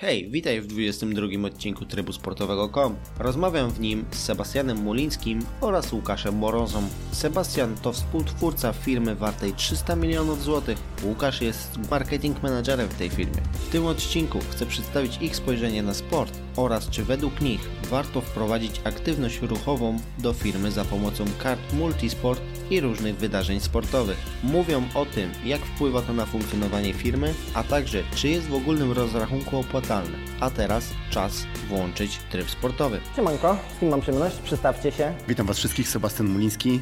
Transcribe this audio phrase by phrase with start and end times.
[0.00, 2.96] Hej, witaj w 22 odcinku Trybu Sportowego.com.
[3.18, 6.82] Rozmawiam w nim z Sebastianem Mulińskim oraz Łukaszem Morozą.
[7.12, 10.78] Sebastian to współtwórca firmy wartej 300 milionów złotych.
[11.04, 13.42] Łukasz jest marketing managerem w tej firmie.
[13.52, 17.60] W tym odcinku chcę przedstawić ich spojrzenie na sport oraz czy według nich
[17.90, 24.16] warto wprowadzić aktywność ruchową do firmy za pomocą kart Multisport i różnych wydarzeń sportowych.
[24.44, 28.92] Mówią o tym, jak wpływa to na funkcjonowanie firmy, a także czy jest w ogólnym
[28.92, 30.18] rozrachunku opłacalne.
[30.40, 33.00] A teraz czas włączyć tryb sportowy.
[33.16, 34.36] Siemanko, z kim mam przyjemność?
[34.36, 35.14] Przedstawcie się.
[35.28, 36.80] Witam Was wszystkich, Sebastian Muliński.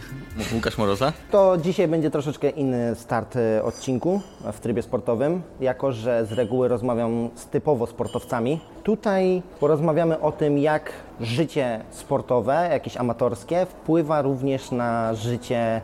[0.55, 1.13] Łukasz Moroza.
[1.31, 4.21] To dzisiaj będzie troszeczkę inny start e, odcinku
[4.53, 8.61] w trybie sportowym, jako że z reguły rozmawiam z typowo sportowcami.
[8.87, 15.81] Tutaj porozmawiamy o tym, jak życie sportowe, jakieś amatorskie, wpływa również na życie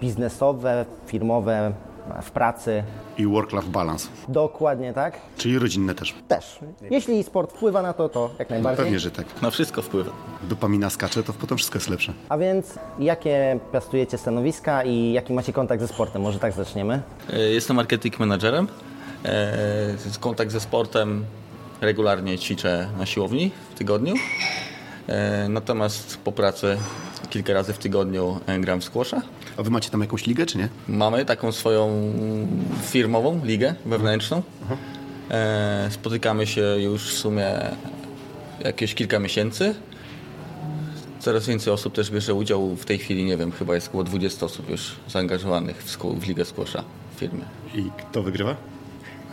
[0.00, 1.72] biznesowe, firmowe,
[2.22, 2.82] w pracy.
[3.18, 5.18] I Work-Life Balance, Dokładnie tak.
[5.36, 6.14] czyli rodzinne też.
[6.28, 6.58] Też.
[6.90, 8.84] Jeśli sport wpływa na to, to jak najbardziej.
[8.84, 9.42] Pewnie, że tak.
[9.42, 10.10] Na wszystko wpływa.
[10.42, 12.12] Dopamina skacze, to potem wszystko jest lepsze.
[12.28, 16.22] A więc jakie piastujecie stanowiska i jaki macie kontakt ze sportem?
[16.22, 17.02] Może tak zaczniemy?
[17.32, 18.68] E, Jestem marketing managerem.
[19.24, 19.54] E,
[20.20, 21.24] Kontakt ze sportem
[21.80, 24.14] regularnie ćwiczę na siłowni w tygodniu.
[25.08, 26.76] E, Natomiast po pracy
[27.30, 29.22] kilka razy w tygodniu e, gram w squasha.
[29.56, 30.68] A Wy macie tam jakąś ligę, czy nie?
[30.88, 32.12] Mamy taką swoją
[32.82, 34.42] firmową ligę wewnętrzną.
[35.30, 37.46] E, Spotykamy się już w sumie
[38.64, 39.74] jakieś kilka miesięcy.
[41.20, 42.76] Coraz więcej osób też bierze udział.
[42.76, 45.82] W tej chwili, nie wiem, chyba jest około 20 osób już zaangażowanych
[46.20, 46.84] w ligę squasha
[47.16, 47.44] w firmie.
[47.74, 48.56] I kto wygrywa?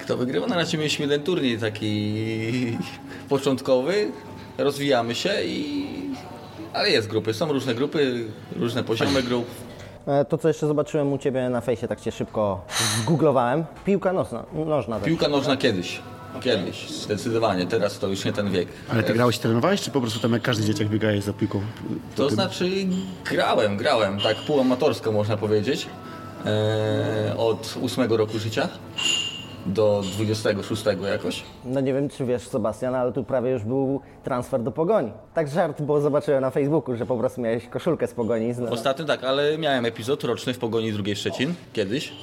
[0.04, 0.48] Kto wygrywa?
[0.48, 2.78] Na razie mieliśmy jeden turniej taki
[3.30, 4.12] początkowy.
[4.58, 5.86] Rozwijamy się i...
[6.73, 9.45] Ale jest grupy, są różne grupy, różne poziomy grup.
[10.08, 12.66] E, To, co jeszcze zobaczyłem u Ciebie na fejsie, tak Cię szybko
[13.02, 13.66] zgooglowałem.
[13.86, 14.44] Piłka nożna.
[14.66, 15.00] nożna.
[15.00, 16.00] Piłka nożna kiedyś.
[16.42, 17.66] Kiedyś, zdecydowanie.
[17.67, 18.67] Teraz to już nie ten wiek.
[18.90, 21.62] Ale Ty grałeś, trenowałeś, czy po prostu tam jak każdy dzieciak biegałeś za piłką?
[22.16, 22.70] To znaczy
[23.26, 25.88] grałem, grałem, tak półamatorsko można powiedzieć.
[26.45, 28.70] E, od ósmego roku życia
[29.66, 31.44] do 26 jakoś.
[31.66, 35.12] No nie wiem, czy wiesz, Sebastian, ale tu prawie już był transfer do Pogoni.
[35.34, 38.54] Tak żart, bo zobaczyłem na Facebooku, że po prostu miałeś koszulkę z Pogoni.
[38.54, 38.60] Z...
[38.60, 42.14] Ostatnio tak, ale miałem epizod roczny w Pogoni drugiej Szczecin, kiedyś.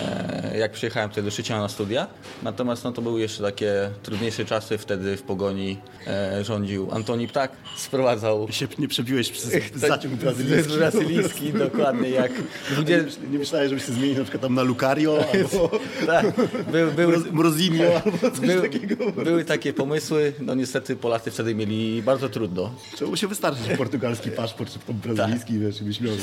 [0.00, 2.06] E, jak przyjechałem wtedy do Szczecina na studia.
[2.42, 4.78] Natomiast no, to były jeszcze takie trudniejsze czasy.
[4.78, 7.52] Wtedy w Pogoni e, rządził Antoni Ptak.
[7.76, 10.72] Sprowadzał I się nie przebiłeś przez zaciąg brazylijski.
[10.78, 12.32] brazylijski, dokładnie jak...
[12.88, 15.70] Nie, nie myślałeś, żebyś się zmienił na przykład tam na Lucario albo
[16.06, 16.26] Tak,
[16.72, 19.12] był, był, Mrozinio albo coś Był, takiego.
[19.12, 22.74] były takie pomysły, no niestety Polacy wtedy mieli bardzo trudno.
[22.94, 26.14] Trzeba się wystarczyć portugalski paszport, czy brazylijski, wiesz, i byś miał.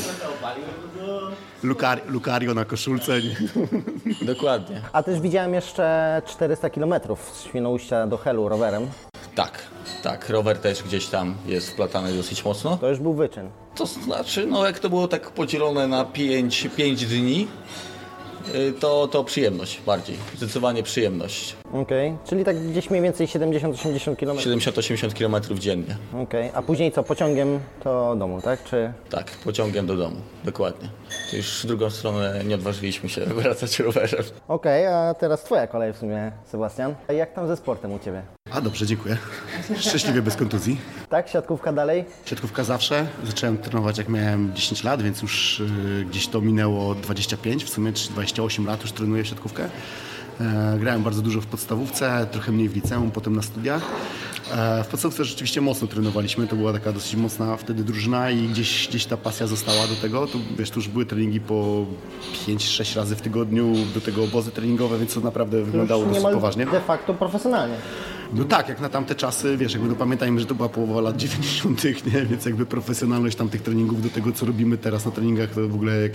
[1.63, 3.21] Lucar- Lucario na koszulce.
[3.21, 3.35] nie?
[4.21, 4.81] Dokładnie.
[4.93, 6.93] A też widziałem jeszcze 400 km
[7.33, 8.87] z Świnoujścia do Helu rowerem.
[9.35, 9.59] Tak,
[10.03, 12.77] tak, rower też gdzieś tam jest wplatany dosyć mocno.
[12.77, 13.49] To już był wyczyn.
[13.75, 17.47] To znaczy, no jak to było tak podzielone na 5, 5 dni,
[18.55, 21.55] y, to, to przyjemność bardziej, zdecydowanie przyjemność.
[21.73, 24.37] Okej, czyli tak gdzieś mniej więcej 70-80 km.
[24.37, 28.63] 70-80 km dziennie, Okej, a później co, pociągiem to domu, tak?
[28.63, 28.93] Czy...
[29.09, 30.89] tak, pociągiem do domu, dokładnie.
[31.31, 34.23] To już w drugą stronę nie odważyliśmy się wracać rowerem.
[34.47, 36.95] Okej, a teraz Twoja kolej w sumie, Sebastian.
[37.07, 38.21] A Jak tam ze sportem u Ciebie?
[38.51, 39.17] A dobrze, dziękuję.
[39.79, 40.77] Szczęśliwie bez kontuzji.
[41.09, 42.05] Tak, siatkówka dalej?
[42.25, 43.07] Siatkówka zawsze.
[43.23, 47.93] Zacząłem trenować jak miałem 10 lat, więc już y, gdzieś to minęło 25, w sumie
[47.93, 49.69] czy 28 lat już trenuję siatkówkę.
[50.41, 53.81] E, grałem bardzo dużo w podstawówce, trochę mniej w liceum, potem na studiach.
[54.51, 58.87] E, w podstawówce rzeczywiście mocno trenowaliśmy, to była taka dosyć mocna wtedy drużyna i gdzieś,
[58.87, 60.27] gdzieś ta pasja została do tego.
[60.27, 61.85] To, wiesz, to już były treningi po
[62.47, 66.65] 5-6 razy w tygodniu, do tego obozy treningowe, więc to naprawdę wyglądało dosyć poważnie.
[66.65, 67.75] de facto profesjonalnie.
[68.33, 71.17] No tak, jak na tamte czasy, wiesz, jakby no pamiętajmy, że to była połowa lat
[71.17, 72.25] 90., nie?
[72.25, 76.01] więc jakby profesjonalność tamtych treningów do tego, co robimy teraz na treningach, to w ogóle,
[76.01, 76.11] jak,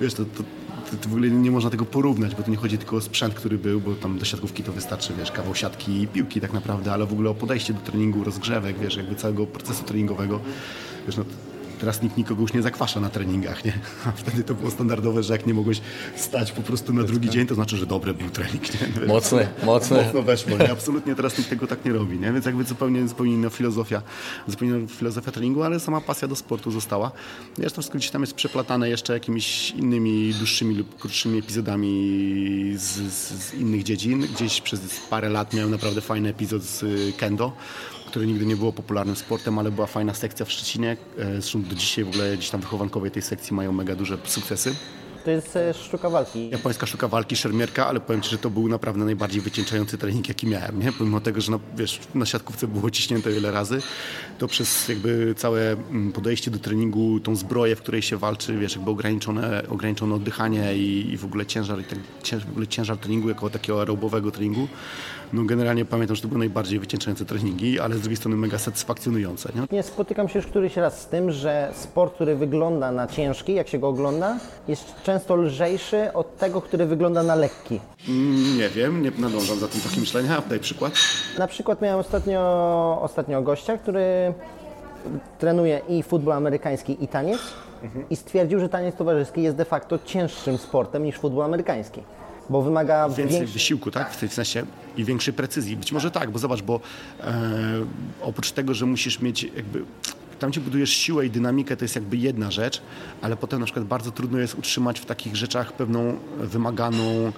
[0.00, 0.42] wiesz, to, to,
[0.90, 3.34] to, to w ogóle nie można tego porównać, bo to nie chodzi tylko o sprzęt,
[3.34, 6.92] który był, bo tam do siatkówki to wystarczy, wiesz, kawał siatki i piłki tak naprawdę,
[6.92, 10.40] ale w ogóle o podejście do treningu, rozgrzewek, wiesz, jakby całego procesu treningowego,
[11.06, 11.24] wiesz, no
[11.80, 13.72] Teraz nikt nikogo już nie zakwasza na treningach, nie?
[14.06, 15.80] A wtedy to było standardowe, że jak nie mogłeś
[16.16, 18.62] stać po prostu na drugi dzień, to znaczy, że dobry był trening,
[19.00, 19.06] nie?
[19.06, 20.04] Mocny, mocny.
[20.04, 20.72] Mocno weszło, nie?
[20.72, 22.32] Absolutnie teraz nikt tego tak nie robi, nie?
[22.32, 24.02] Więc jakby zupełnie, zupełnie inna filozofia,
[24.46, 27.12] zupełnie inna filozofia treningu, ale sama pasja do sportu została.
[27.58, 32.82] Wiesz, to wszystko gdzieś tam jest przeplatane jeszcze jakimiś innymi dłuższymi lub krótszymi epizodami z,
[33.12, 34.26] z, z innych dziedzin.
[34.34, 34.80] Gdzieś przez
[35.10, 37.52] parę lat miałem naprawdę fajny epizod z y, kendo,
[38.06, 40.96] które nigdy nie było popularnym sportem, ale była fajna sekcja w Szczecinie.
[41.18, 44.74] E, Zresztą do dzisiaj w ogóle gdzieś tam wychowankowie tej sekcji mają mega duże sukcesy.
[45.26, 46.50] To jest e, sztuka walki.
[46.50, 50.46] Japońska sztuka walki, szermierka, ale powiem Ci, że to był naprawdę najbardziej wycieńczający trening, jaki
[50.46, 50.92] miałem, nie?
[50.92, 53.82] Pomimo tego, że no, wiesz, na siatkówce było ciśnięte wiele razy,
[54.38, 58.76] to przez jakby całe mm, podejście do treningu, tą zbroję, w której się walczy, wiesz,
[58.76, 61.98] jakby ograniczone, ograniczone oddychanie i, i w ogóle ciężar, i tak,
[62.40, 64.68] w ogóle ciężar treningu jako takiego aerobowego treningu,
[65.32, 69.52] no generalnie pamiętam, że to były najbardziej wycieńczające treningi, ale z drugiej strony mega satysfakcjonujące,
[69.54, 69.62] nie?
[69.76, 73.68] Nie spotykam się już któryś raz z tym, że sport, który wygląda na ciężki, jak
[73.68, 74.36] się go ogląda,
[74.68, 77.80] jest często lżejszy od tego, który wygląda na lekki.
[78.08, 80.42] Mm, Nie wiem, nie nadążam za tym tokiem myślenia.
[80.48, 80.92] Daj przykład.
[81.38, 82.40] Na przykład miałem ostatnio,
[83.02, 84.34] ostatnio gościa, który
[85.38, 87.38] trenuje i futbol amerykański i taniec
[88.10, 92.02] i stwierdził, że taniec towarzyski jest de facto cięższym sportem niż futbol amerykański,
[92.50, 93.46] bo wymaga Więcej większej...
[93.46, 94.12] wysiłku, tak?
[94.12, 94.66] W tym sensie
[94.96, 95.76] i większej precyzji.
[95.76, 96.80] Być może tak, bo zobacz, bo
[97.20, 97.34] e,
[98.22, 99.84] oprócz tego, że musisz mieć jakby
[100.38, 102.82] tam gdzie budujesz siłę i dynamikę, to jest jakby jedna rzecz,
[103.22, 107.32] ale potem na przykład bardzo trudno jest utrzymać w takich rzeczach pewną wymaganą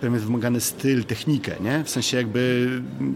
[0.00, 1.84] pewien wymagany styl, technikę, nie?
[1.84, 2.68] W sensie jakby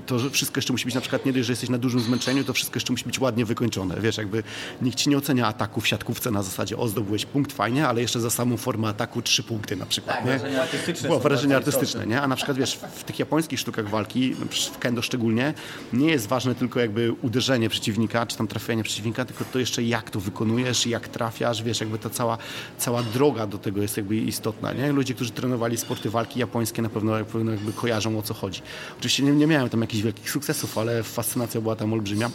[0.06, 2.44] to, że wszystko jeszcze musi być na przykład nie dość, że jesteś na dużym zmęczeniu,
[2.44, 4.00] to wszystko jeszcze musi być ładnie wykończone.
[4.00, 4.42] Wiesz, jakby
[4.82, 8.20] nikt ci nie ocenia ataku w siatkówce na zasadzie o, zdobyłeś punkt, fajnie, ale jeszcze
[8.20, 10.38] za samą formę ataku trzy punkty na przykład, nie?
[10.38, 12.22] wrażenia artystyczne wrażenie bardzo artystyczne, nie?
[12.22, 15.54] A na przykład wiesz, w tych japońskich sztukach walki, w kendo szczególnie,
[15.92, 20.10] nie jest ważne tylko jakby uderzenie przeciwnika, czy tam trafienie przeciwnika, tylko to jeszcze jak
[20.10, 22.38] to wykonujesz, jak trafiasz, wiesz, jakby ta cała,
[22.78, 24.92] cała droga do tego jest jakby istotna, nie?
[24.92, 28.62] Ludzie, którzy trenowali sporty walki japońskie na pewno, pewno jakby kojarzą o co chodzi.
[28.98, 32.30] Oczywiście nie, nie miałem tam jakichś wielkich sukcesów, ale fascynacja była tam olbrzymia.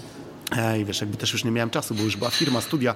[0.80, 2.96] I wiesz, jakby też już nie miałem czasu, bo już była firma, studia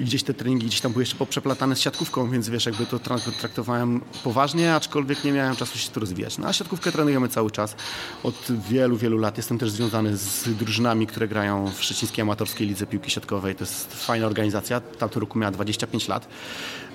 [0.00, 2.96] i gdzieś te treningi gdzieś tam były jeszcze poprzeplatane z siatkówką, więc wiesz, jakby to
[2.96, 6.38] tra- traktowałem poważnie, aczkolwiek nie miałem czasu się tu rozwijać.
[6.38, 7.76] No a siatkówkę trenujemy cały czas
[8.22, 8.34] od
[8.70, 9.36] wielu, wielu lat.
[9.36, 13.54] Jestem też związany z drużynami, które grają w Szczecińskiej Amatorskiej Lidze Piłki Siatkowej.
[13.54, 14.80] To jest fajna organizacja.
[14.80, 16.28] W tamtym roku miała 25 lat.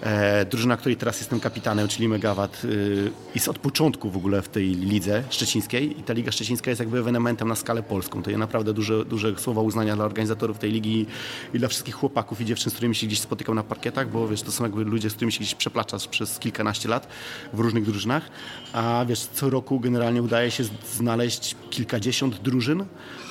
[0.02, 4.50] E, drużyna, której teraz jestem kapitanem, czyli Megawat, y, jest od początku w ogóle w
[4.50, 8.24] tej lidze szczecińskiej i ta Liga Szczecińska jest jakby ewenementem na skalę polską.
[8.24, 11.06] To jest naprawdę duże, duże słowa uznania dla organizatorów tej ligi
[11.54, 14.42] i dla wszystkich chłopaków i dziewczyn, z którymi się gdzieś spotykam na parkietach, bo wiesz,
[14.42, 17.08] to są jakby ludzie, z którymi się gdzieś przeplaczasz przez kilkanaście lat
[17.54, 18.30] w różnych drużynach,
[18.74, 20.64] a wiesz, co roku generalnie udaje się
[20.94, 22.86] znaleźć kilkadziesiąt drużyn,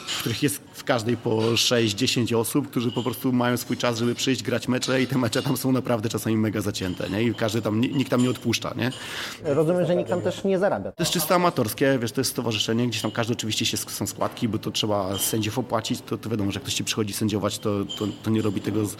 [0.08, 4.14] w których jest w każdej po 6-10 osób, którzy po prostu mają swój czas, żeby
[4.14, 7.22] przyjść, grać mecze i te mecze tam są naprawdę czasami mega zacięte, nie?
[7.22, 8.90] I każdy tam, nikt tam nie odpuszcza, nie?
[9.44, 10.92] Rozumiem, że nikt tam też nie zarabia.
[10.92, 14.48] To jest czysto amatorskie, wiesz, to jest stowarzyszenie, gdzieś tam każdy oczywiście się są składki,
[14.48, 17.84] bo to trzeba sędziów opłacić, to, to wiadomo, że jak ktoś ci przychodzi sędziować, to,
[17.84, 18.96] to, to nie robi tego z,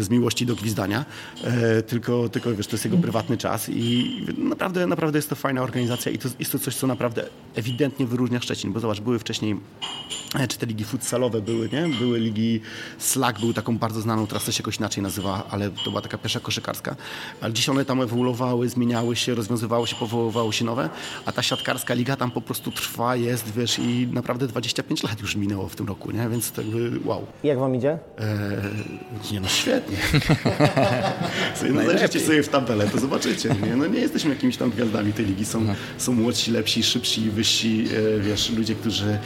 [0.00, 1.04] z miłości do gwizdania,
[1.44, 5.62] e, tylko, tylko wiesz, to jest jego prywatny czas i naprawdę, naprawdę jest to fajna
[5.62, 9.56] organizacja i to jest to coś, co naprawdę ewidentnie wyróżnia Szczecin, bo zobacz, były wcześniej
[10.48, 11.88] czy te ligi futsalowe były, nie?
[11.98, 12.60] Były ligi
[12.98, 16.18] Slack, był taką bardzo znaną, teraz to się jakoś inaczej nazywa, ale to była taka
[16.18, 16.96] pierwsza koszykarska.
[17.40, 20.90] Ale dziś one tam ewoluowały, zmieniały się, rozwiązywały się, powoływały się nowe,
[21.26, 25.36] a ta siatkarska liga tam po prostu trwa, jest, wiesz, i naprawdę 25 lat już
[25.36, 26.28] minęło w tym roku, nie?
[26.28, 27.26] Więc to jakby wow.
[27.44, 27.98] Jak wam idzie?
[28.18, 29.96] Eee, nie no, świetnie.
[31.56, 33.48] sobie no, zajrzyjcie sobie w tabelę, to zobaczycie.
[33.66, 33.76] Nie?
[33.76, 35.44] No nie jesteśmy jakimiś tam gwiazdami tej ligi.
[35.44, 35.66] Są,
[35.98, 39.18] są młodsi, lepsi, szybsi, wyżsi, e, wiesz, ludzie, którzy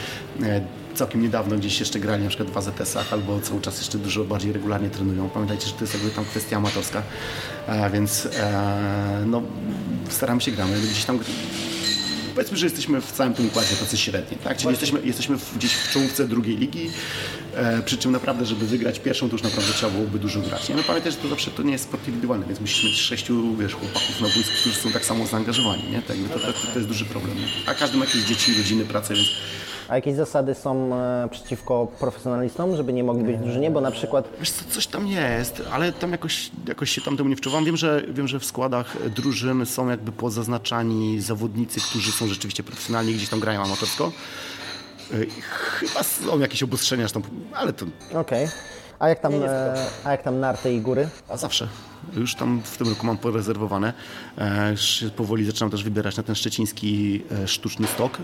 [0.43, 0.61] e,
[0.95, 4.53] całkiem niedawno gdzieś jeszcze grali na przykład w AZS-ach albo cały czas jeszcze dużo bardziej
[4.53, 5.31] regularnie trenują.
[5.31, 7.03] Pamiętajcie, że to jest jakby tam kwestia amatorska,
[7.67, 9.43] e, więc e, no,
[10.09, 10.81] staramy się gramy.
[10.81, 11.19] Gdzieś tam
[12.35, 14.57] powiedzmy, że jesteśmy w całym tym układzie tacy średni, tak?
[14.57, 16.91] Czyli jesteśmy, jesteśmy w, gdzieś w czołówce drugiej ligi,
[17.55, 20.69] e, przy czym naprawdę, żeby wygrać pierwszą, to już naprawdę trzeba byłoby dużo grać.
[20.69, 20.75] Nie?
[20.75, 23.75] No pamiętaj, że to zawsze to nie jest sport indywidualny, więc musisz mieć sześciu, wiesz,
[23.75, 26.03] chłopaków na boisku, którzy są tak samo zaangażowani, nie?
[26.03, 27.37] Tak, to, to, to jest duży problem.
[27.67, 29.29] A każdy ma jakieś dzieci, rodziny, pracę, więc
[29.91, 33.70] A jakieś zasady są e, przeciwko profesjonalistom, żeby nie mogli być w drużynie?
[33.70, 37.29] Bo na przykład Wiesz co, coś tam jest, ale tam jakoś, jakoś się tam temu
[37.29, 37.65] nie wczuwam.
[37.65, 43.15] Wiem że, wiem, że w składach drużyn są jakby pozaznaczani zawodnicy, którzy są rzeczywiście profesjonalni,
[43.15, 44.13] gdzieś tam grają amatorsko.
[45.13, 47.23] Y, Chyba są jakieś obostrzenia, że tam,
[47.55, 48.49] ale to Okej.
[48.99, 51.09] A jak tam, e, a jak tam narty i góry?
[51.29, 51.69] a zawsze.
[52.17, 53.93] Już tam w tym roku mam porezerwowane.
[54.39, 58.19] E, już się powoli zaczynam też wybierać na ten szczeciński e, sztuczny stok.
[58.19, 58.21] E,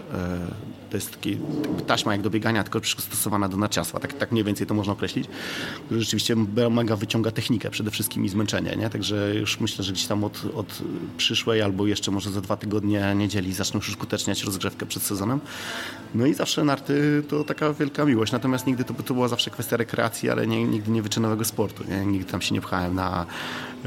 [0.90, 1.38] to jest taki,
[1.87, 4.00] taśma jak do biegania, tylko przystosowana do narciarstwa.
[4.00, 5.28] Tak, tak mniej więcej to można określić.
[5.87, 6.37] Który rzeczywiście
[6.71, 8.76] mega wyciąga technikę przede wszystkim i zmęczenie.
[8.76, 8.90] Nie?
[8.90, 10.83] Także już myślę, że gdzieś tam od, od
[11.16, 15.40] przyszłej albo jeszcze może za dwa tygodnie niedzieli zacznę już uskuteczniać rozgrzewkę przed sezonem.
[16.14, 18.33] No i zawsze narty to taka wielka miłość.
[18.33, 21.85] Natomiast nigdy to, to była zawsze kwestia rekreacji, ale nie, nigdy nie wyczynowego sportu.
[21.88, 22.06] Nie?
[22.06, 23.26] Nigdy tam się nie pchałem na e,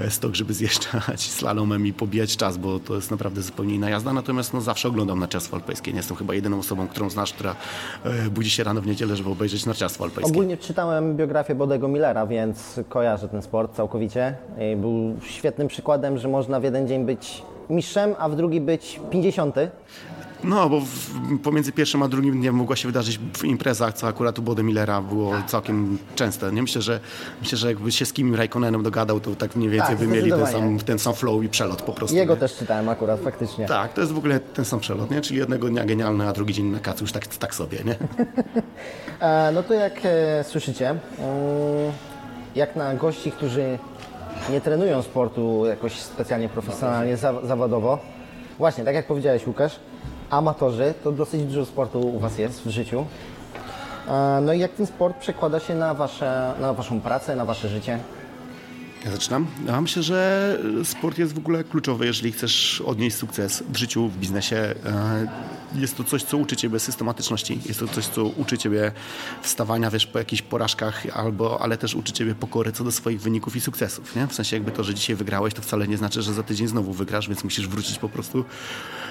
[0.10, 4.14] stok, żeby zjeżdżać slalomem i pobijać czas, bo to jest naprawdę zupełnie inna jazda.
[4.14, 5.92] Natomiast no, zawsze oglądam narciarstwo alpejskie.
[5.92, 7.56] Nie jestem chyba jedyną osobą, którą znasz, która
[8.04, 10.32] e, budzi się rano w niedzielę, żeby obejrzeć narciarstwo alpejskie.
[10.32, 14.36] Ogólnie czytałem biografię Bodego Millera, więc kojarzę ten sport całkowicie.
[14.78, 19.56] Był świetnym przykładem, że można w jeden dzień być mistrzem, a w drugi być 50.
[20.44, 24.40] No, bo w, pomiędzy pierwszym a drugim dniem mogła się wydarzyć w imprezach, co akurat
[24.40, 26.52] u Bode Millera było całkiem częste.
[26.52, 27.00] Nie myślę, że
[27.42, 30.32] myślę, że jakby się z Kimi Raikkonenem dogadał, to tak mniej więcej Tak, by mieli
[30.32, 32.18] ten sam, ten sam flow i przelot po prostu.
[32.18, 32.40] Jego nie?
[32.40, 33.66] też czytałem akurat, faktycznie.
[33.66, 35.22] Tak, to jest w ogóle ten sam przelot, nie?
[35.22, 37.96] Czyli jednego dnia genialny, a drugi dzień na kacu już tak, tak sobie, nie?
[39.20, 41.00] E, no to jak e, słyszycie, mm,
[42.56, 43.80] jak na gości, którzy
[44.50, 48.00] nie trenują sportu jakoś specjalnie profesjonalnie, za, zawodowo,
[48.58, 49.80] właśnie, tak jak powiedziałeś Łukasz,
[50.30, 53.06] amatorzy, to dosyć dużo sportu u Was jest w życiu.
[54.08, 57.70] E, no i jak ten sport przekłada się na, wasze, na Waszą pracę, na Wasze
[57.70, 58.00] życie?
[59.06, 59.48] Ja zaczynam.
[59.68, 64.18] Ja myślę, że sport jest w ogóle kluczowy, jeżeli chcesz odnieść sukces w życiu, w
[64.18, 64.76] biznesie.
[65.76, 67.60] Jest to coś, co uczy ciebie systematyczności.
[67.66, 68.92] Jest to coś, co uczy ciebie
[69.42, 73.56] wstawania, wiesz, po jakichś porażkach, albo, ale też uczy ciebie pokory co do swoich wyników
[73.56, 74.16] i sukcesów.
[74.16, 74.28] Nie?
[74.28, 76.94] W sensie jakby to, że dzisiaj wygrałeś, to wcale nie znaczy, że za tydzień znowu
[76.94, 78.46] wygrasz, więc musisz wrócić po prostu.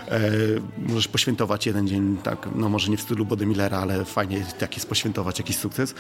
[0.09, 0.31] E,
[0.79, 4.75] możesz poświętować jeden dzień, tak, no może nie w stylu Body Millera, ale fajnie tak
[4.75, 5.95] jest poświętować jakiś sukces,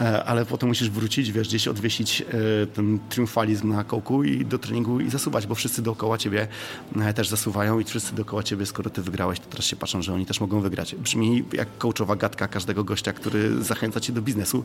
[0.00, 2.24] e, ale potem musisz wrócić, wiesz, gdzieś odwiesić e,
[2.66, 6.48] ten triumfalizm na kołku i do treningu i zasuwać, bo wszyscy dookoła ciebie
[6.96, 10.14] e, też zasuwają i wszyscy dookoła ciebie, skoro ty wygrałeś, to teraz się patrzą, że
[10.14, 10.94] oni też mogą wygrać.
[10.94, 14.64] Brzmi jak coachowa gadka każdego gościa, który zachęca cię do biznesu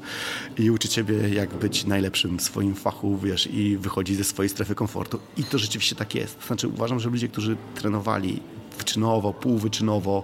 [0.57, 4.75] i uczy ciebie, jak być najlepszym w swoim fachu, wiesz, i wychodzi ze swojej strefy
[4.75, 5.19] komfortu.
[5.37, 6.45] I to rzeczywiście tak jest.
[6.47, 8.39] Znaczy uważam, że ludzie, którzy trenowali
[8.77, 10.23] wyczynowo, półwyczynowo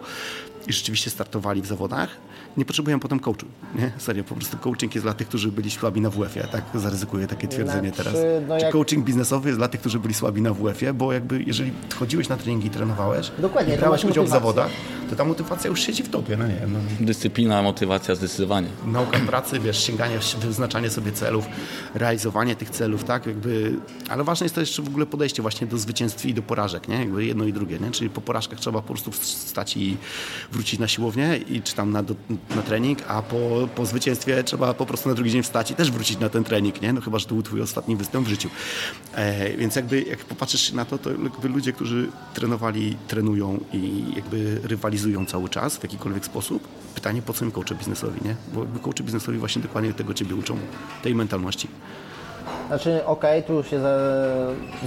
[0.67, 2.17] i rzeczywiście startowali w zawodach,
[2.57, 3.45] nie potrzebują potem coachu.
[3.75, 3.91] Nie?
[3.97, 6.47] Serio, po prostu coaching jest dla tych, którzy byli słabi na WF-ie.
[6.51, 8.13] Tak zaryzykuję takie twierdzenie Znaczy, teraz.
[8.47, 11.43] no Czy jak- coaching biznesowy jest dla tych, którzy byli słabi na WF-ie, bo jakby
[11.43, 14.69] jeżeli chodziłeś na treningi i trenowałeś Dokładnie, i brałeś udział w zawodach,
[15.09, 16.38] to ta motywacja już siedzi w tobie.
[16.38, 16.79] No nie, no.
[17.00, 18.67] Dyscyplina, motywacja zdecydowanie.
[18.85, 21.45] Nauka pracy, wiesz, sięganie, wyznaczanie sobie celów,
[21.95, 23.75] realizowanie tych celów, tak, jakby,
[24.09, 26.95] ale ważne jest to jeszcze w ogóle podejście właśnie do zwycięstw i do porażek, nie,
[27.00, 29.97] jakby jedno i drugie, nie, czyli po porażkach trzeba po prostu wstać i
[30.51, 32.15] wrócić na siłownię i czy tam na, do,
[32.55, 35.91] na trening, a po, po zwycięstwie trzeba po prostu na drugi dzień wstać i też
[35.91, 38.49] wrócić na ten trening, nie, no chyba, że to był twój ostatni występ w życiu.
[39.15, 44.59] E, więc jakby, jak popatrzysz na to, to jakby ludzie, którzy trenowali, trenują i jakby
[44.63, 48.35] rywalizują cały czas w jakikolwiek sposób, pytanie, po co im coache biznesowi, nie?
[48.53, 50.57] Bo coache biznesowi właśnie dokładnie tego ciebie uczą,
[51.03, 51.67] tej mentalności.
[52.67, 53.98] Znaczy, okej, tu się za,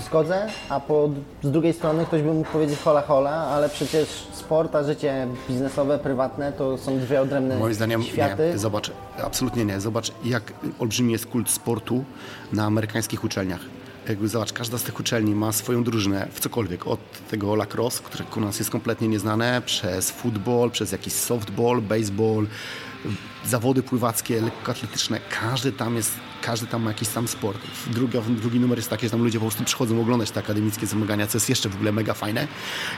[0.06, 1.10] zgodzę, a po,
[1.42, 5.98] z drugiej strony ktoś by mógł powiedzieć hola hola, ale przecież sport, a życie biznesowe,
[5.98, 8.50] prywatne to są dwie odrębne Moim zdaniem światy.
[8.52, 8.58] nie.
[8.58, 8.90] Zobacz,
[9.24, 9.80] absolutnie nie.
[9.80, 12.04] Zobacz, jak olbrzymi jest kult sportu
[12.52, 13.60] na amerykańskich uczelniach.
[14.08, 16.86] Jakby zobacz, każda z tych uczelni ma swoją drużynę w cokolwiek.
[16.86, 22.46] Od tego lacrosse, które u nas jest kompletnie nieznane, przez futbol, przez jakiś softball, baseball,
[23.46, 25.20] zawody pływackie, lekkoatletyczne.
[25.40, 27.58] Każdy tam jest, każdy tam ma jakiś sam sport.
[27.86, 31.26] Drugi, drugi numer jest taki, że tam ludzie po prostu przychodzą oglądać te akademickie zmagania,
[31.26, 32.48] co jest jeszcze w ogóle mega fajne.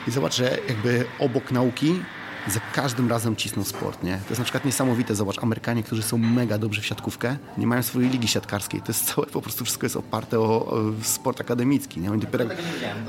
[0.08, 2.00] I zobacz, że jakby obok nauki
[2.48, 4.12] za każdym razem cisną sport, nie?
[4.12, 7.82] To jest na przykład niesamowite, zobacz, Amerykanie, którzy są mega dobrzy w siatkówkę, nie mają
[7.82, 12.00] swojej ligi siatkarskiej, to jest całe, po prostu wszystko jest oparte o, o sport akademicki,
[12.00, 12.10] nie?
[12.10, 12.56] Oni, dopiero, jak,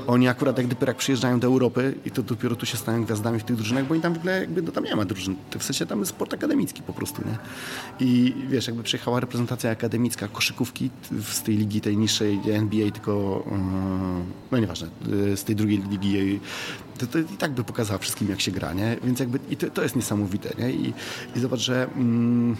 [0.06, 3.40] oni akurat jak dopiero jak przyjeżdżają do Europy i to dopiero tu się stają gwiazdami
[3.40, 5.58] w tych drużynach, bo oni tam w ogóle jakby, no tam nie ma drużyn, to
[5.58, 7.38] w sensie tam jest sport akademicki po prostu, nie?
[8.06, 10.90] I wiesz, jakby przyjechała reprezentacja akademicka koszykówki
[11.32, 13.56] z tej ligi, tej niższej NBA, tylko, yy,
[14.52, 16.40] no nieważne, yy, z tej drugiej ligi,
[16.98, 18.96] to, to i tak by pokazała wszystkim, jak się gra, nie?
[19.04, 20.70] Więc jakby i to, to jest niesamowite, nie?
[20.70, 20.94] I,
[21.36, 22.56] i zobacz, że mm,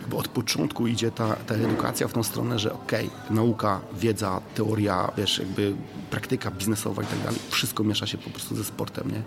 [0.00, 5.12] jakby od początku idzie ta, ta edukacja w tą stronę, że okej, nauka, wiedza, teoria,
[5.16, 5.74] wiesz, jakby
[6.10, 9.22] praktyka biznesowa i tak dalej, wszystko miesza się po prostu ze sportem, nie?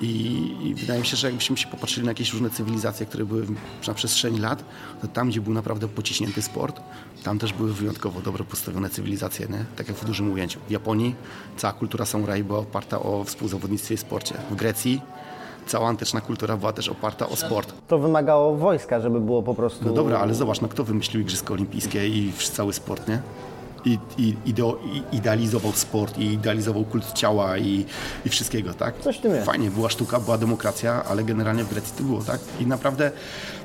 [0.00, 3.46] I, I wydaje mi się, że jakbyśmy się popatrzyli na jakieś różne cywilizacje, które były
[3.88, 4.64] na przestrzeni lat,
[5.02, 6.80] to tam, gdzie był naprawdę pociśnięty sport,
[7.24, 9.64] tam też były wyjątkowo dobrze postawione cywilizacje, nie?
[9.76, 10.60] tak jak w dużym ujęciu.
[10.68, 11.14] W Japonii
[11.56, 14.34] cała kultura samuraj była oparta o współzawodnictwie i sporcie.
[14.50, 15.00] W Grecji
[15.66, 17.74] cała antyczna kultura była też oparta o sport.
[17.88, 19.84] To wymagało wojska, żeby było po prostu...
[19.84, 23.22] No dobra, ale zobacz, no kto wymyślił Igrzyska Olimpijskie i cały sport, nie?
[23.88, 24.78] I, i, ideo,
[25.12, 27.84] i idealizował sport, i idealizował kult ciała i,
[28.26, 29.00] i wszystkiego, tak?
[29.00, 29.46] Coś w tym jest.
[29.46, 32.40] Fajnie, była sztuka, była demokracja, ale generalnie w Grecji to było, tak?
[32.60, 33.10] I naprawdę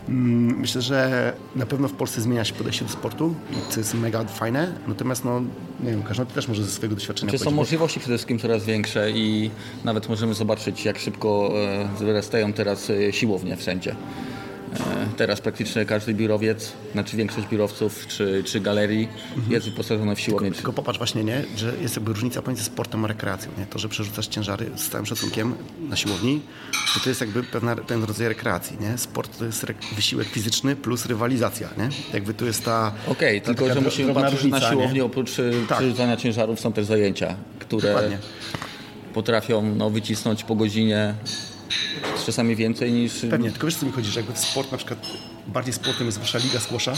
[0.10, 3.94] mm, myślę, że na pewno w Polsce zmienia się podejście do sportu, i co jest
[3.94, 5.42] mega fajne, natomiast no,
[5.84, 8.66] nie wiem, każdy ty też może ze swojego doświadczenia Czy są możliwości przede wszystkim coraz
[8.66, 9.52] większe i
[9.84, 11.54] nawet możemy zobaczyć, jak szybko
[12.00, 13.96] e, wyrastają teraz e, siłownie wszędzie.
[15.18, 19.08] Teraz praktycznie każdy biurowiec, znaczy większość biurowców czy, czy galerii
[19.50, 20.48] jest wyposażona w siłownię.
[20.48, 20.56] Mhm.
[20.56, 23.52] Tylko popatrz właśnie, nie, że jest jakby różnica pomiędzy sportem a rekreacją.
[23.58, 23.66] Nie?
[23.66, 25.56] To, że przerzucasz ciężary z całym szacunkiem
[25.90, 26.42] na siłowni,
[26.94, 28.78] to to jest jakby pewna, pewien rodzaj rekreacji.
[28.82, 28.98] Nie?
[28.98, 29.66] Sport to jest
[29.96, 31.70] wysiłek fizyczny plus rywalizacja.
[31.78, 31.90] Nie?
[32.14, 32.92] Jakby tu jest ta.
[33.08, 34.72] Okej, ta tylko taka że musimy patrzeć, na różnica, nie?
[34.72, 35.78] siłowni oprócz e, Tak.
[35.78, 38.18] przerzucania ciężarów są też zajęcia, które Dokładnie.
[39.14, 41.14] potrafią no, wycisnąć po godzinie
[42.26, 43.26] czasami więcej niż...
[43.30, 45.08] Pewnie, tylko wiesz co mi chodzi, że jakby w sport na przykład
[45.48, 46.94] bardziej sportem jest wasza liga squasha,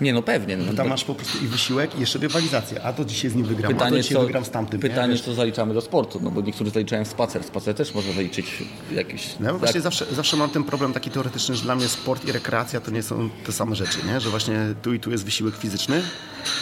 [0.00, 0.56] Nie no pewnie.
[0.56, 2.82] No, tam masz po prostu i wysiłek i jeszcze rywalizację.
[2.82, 4.80] A to dzisiaj z nim wygram, a to Pytanie, dzisiaj co, wygram z tamtym.
[4.82, 4.88] nie?
[4.88, 7.44] pytanie co zaliczamy do sportu, no bo niektórzy zaliczają spacer.
[7.44, 8.46] Spacer też można zaliczyć
[8.92, 9.28] jakiś...
[9.40, 12.32] No właśnie tak, zawsze, zawsze mam ten problem taki teoretyczny, że dla mnie sport i
[12.32, 14.20] rekreacja to nie są te same rzeczy, nie?
[14.20, 16.02] że właśnie tu i tu jest wysiłek fizyczny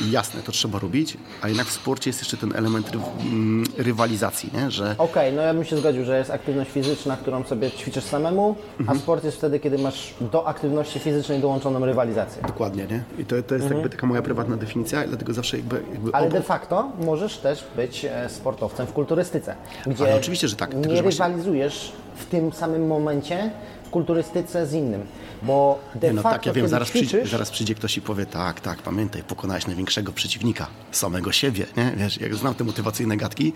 [0.06, 3.64] i jasne, to trzeba robić, a jednak w sporcie jest jeszcze ten element ry, mm,
[3.78, 4.70] rywalizacji, nie?
[4.70, 8.56] że Okej, no ja bym się zgodził, że jest aktywność fizyczna, którą sobie ćwiczysz samemu,
[8.80, 8.98] Mhm.
[8.98, 12.42] a sport jest wtedy, kiedy masz do aktywności fizycznej dołączoną rywalizację.
[12.42, 13.02] dokładnie, nie?
[13.18, 16.42] I to, to jest jakby taka moja prywatna definicja dlatego zawsze jakby, jakby Ale de
[16.42, 19.54] facto możesz też być e, sportowcem w kulturystyce,
[19.86, 23.50] gdzie Ale oczywiście, że tak, tylko nie że właśnie- rywalizujesz w tym samym momencie
[23.90, 25.00] kulturystyce z innym,
[25.42, 28.26] bo de no facto tak, ja wiem, zaraz ćwiczysz, przyjdzie, zaraz przyjdzie ktoś i powie,
[28.26, 31.92] tak, tak, pamiętaj, pokonałeś największego przeciwnika, samego siebie, nie?
[31.96, 33.52] Wiesz, jak znam te motywacyjne gadki,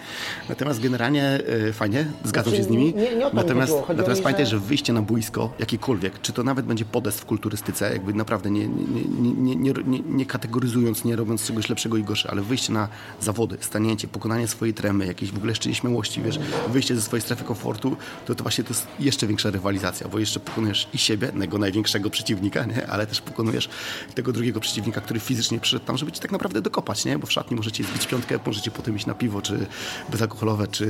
[0.49, 3.73] natomiast generalnie y, fajnie, zgadzam Znaczy, się z nimi, nie- nie o to mi natomiast,
[3.73, 3.87] chodziło.
[3.87, 7.21] Chodziło natomiast mi, pamiętaj, że- że wyjście na boisko, jakiekolwiek, czy to nawet będzie podest
[7.21, 12.03] w kulturystyce, jakby naprawdę nie, nie, nie, nie, nie, kategoryzując, nie robiąc czegoś lepszego i
[12.05, 12.89] gorsze, ale wyjście na
[13.21, 17.45] zawody, stanięcie, pokonanie swojej tremy, jakieś w ogóle jeszcze nieśmiałości, wiesz, wyjście ze swojej strefy
[17.45, 21.59] komfortu, to to właśnie to jest jeszcze większa rywalizacja, bo jeszcze pokonujesz i siebie, tego
[21.59, 22.87] największego przeciwnika, nie?
[22.87, 23.69] ale też pokonujesz
[24.15, 27.19] tego drugiego przeciwnika, który fizycznie przyszedł tam, żeby ci tak naprawdę dokopać, nie?
[27.19, 29.67] bo w szatni możecie zbić piątkę, możecie potem iść na piwo, czy
[30.09, 30.87] bezalkoholowe, czy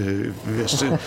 [0.58, 0.98] wiesz, czy,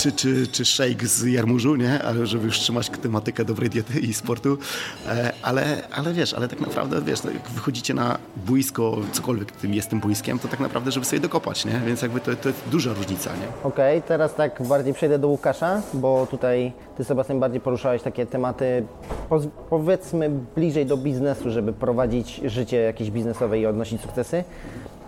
[0.00, 2.02] czy, czy, czy shake z jarmużu, nie?
[2.02, 4.58] ale żeby już trzymać tematykę dobrej diety i sportu,
[5.06, 9.74] e, ale, ale wiesz, ale tak naprawdę, wiesz, no, jak wychodzicie na boisko, cokolwiek tym
[9.74, 11.80] jest tym boiskiem, to tak naprawdę, żeby sobie dokopać, nie?
[11.86, 13.30] więc jakby to, to jest duża różnica?
[13.62, 18.84] Okej, teraz tak bardziej przejdę do Łukasza, bo tutaj Ty, Sebastian, bardziej poruszałeś takie tematy,
[19.70, 24.44] powiedzmy, bliżej do biznesu, żeby prowadzić życie jakieś biznesowe i odnosić sukcesy.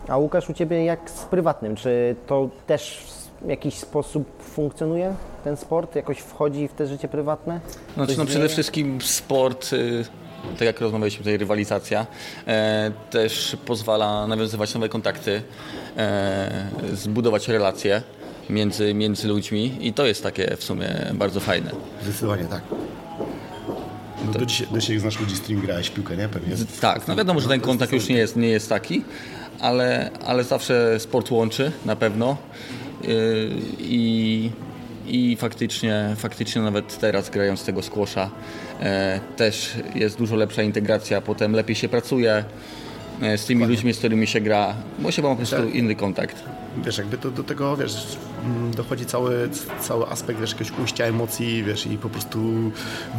[0.09, 1.77] A Łukasz, u Ciebie jak z prywatnym?
[1.77, 3.07] Czy to też
[3.43, 5.97] w jakiś sposób funkcjonuje, ten sport?
[5.97, 7.61] Jakoś wchodzi w te życie prywatne?
[7.95, 10.05] Znaczy, no przede wszystkim sport, y,
[10.53, 12.07] tak jak rozmawialiśmy tutaj, rywalizacja,
[12.47, 15.43] e, też pozwala nawiązywać nowe kontakty,
[15.97, 18.03] e, zbudować relacje
[18.51, 21.71] między, między ludźmi i to jest takie w sumie bardzo fajne.
[22.03, 22.63] Zdecydowanie tak.
[24.27, 26.29] No do, dzisiaj, do dzisiaj znasz ludzi, z którymi grałeś piłkę, nie?
[26.29, 26.57] Pewnie.
[26.81, 29.03] Tak, no wiadomo, że ten kontakt już nie jest, nie jest taki,
[29.61, 32.37] ale, ale zawsze sport łączy na pewno
[33.03, 34.51] Yy, i,
[35.07, 38.31] i faktycznie, faktycznie nawet teraz grając tego squasha
[38.81, 42.45] e, też jest dużo lepsza integracja, potem lepiej się pracuje
[43.23, 45.75] e, z tymi ludźmi, z którymi się gra, bo się ma po prostu Tak.
[45.75, 46.37] inny kontakt.
[46.85, 49.49] Wiesz, jakby to, do tego, wiesz, mm, dochodzi cały,
[49.81, 52.71] cały aspekt, wiesz, jakiegoś ujścia emocji, wiesz, i po prostu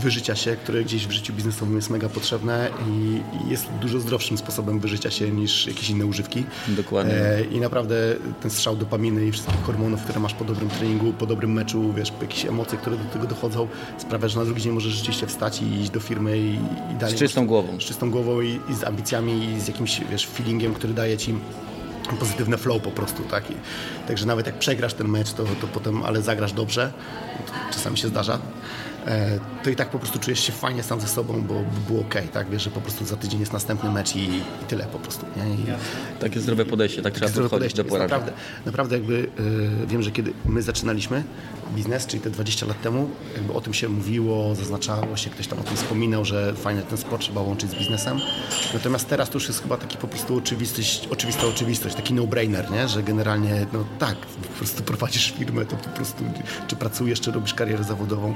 [0.02, 4.38] wyżycia się, które gdzieś w życiu biznesowym jest mega potrzebne i, i jest dużo zdrowszym
[4.38, 6.44] sposobem wyżycia się niż jakieś inne używki.
[6.68, 7.14] Dokładnie.
[7.14, 7.96] E, I naprawdę
[8.42, 12.14] ten strzał dopaminy i wszystkich hormonów, które masz po dobrym treningu, po dobrym meczu, wiesz,
[12.22, 15.82] jakieś emocje, które do tego dochodzą, sprawia, że na drugi dzień możesz rzeczywiście wstać i
[15.82, 16.54] iść do firmy i,
[16.92, 17.16] i dalej.
[17.16, 17.80] Z czystą głową.
[17.80, 21.36] Z czystą głową i, i z ambicjami i z jakimś, wiesz, feelingiem, który daje ci
[22.08, 23.52] pozytywne flow po prostu, tak?
[23.52, 23.54] I,
[24.08, 26.92] także nawet jak przegrasz ten mecz, to, to potem, ale zagrasz dobrze,
[27.72, 28.40] czasami się zdarza,
[29.08, 32.16] e, to i tak po prostu czujesz się fajnie sam ze sobą, bo, było ok,
[32.34, 32.50] tak?
[32.50, 35.54] Wiesz, że po prostu za tydzień jest następny mecz i, i tyle po prostu, nie?
[35.54, 35.66] I,
[36.20, 38.12] Takie zdrowe podejście, tak trzeba podchodzić do porażek.
[38.12, 38.34] Naprawdę,
[38.66, 39.28] naprawdę jakby
[39.84, 41.24] e, wiem, że kiedy my zaczynaliśmy
[41.74, 45.60] biznes, czyli te 20 lat temu, jakby o tym się mówiło, zaznaczało się, ktoś tam
[45.60, 48.20] o tym wspominał, że fajnie ten sport trzeba łączyć z biznesem.
[48.74, 52.88] Natomiast teraz to już jest chyba taki po prostu oczywistość, oczywista oczywistość, taki no-brainer, nie?
[52.88, 56.24] że generalnie no tak, po prostu prowadzisz firmę, to po prostu
[56.68, 58.34] czy pracujesz, czy robisz karierę zawodową,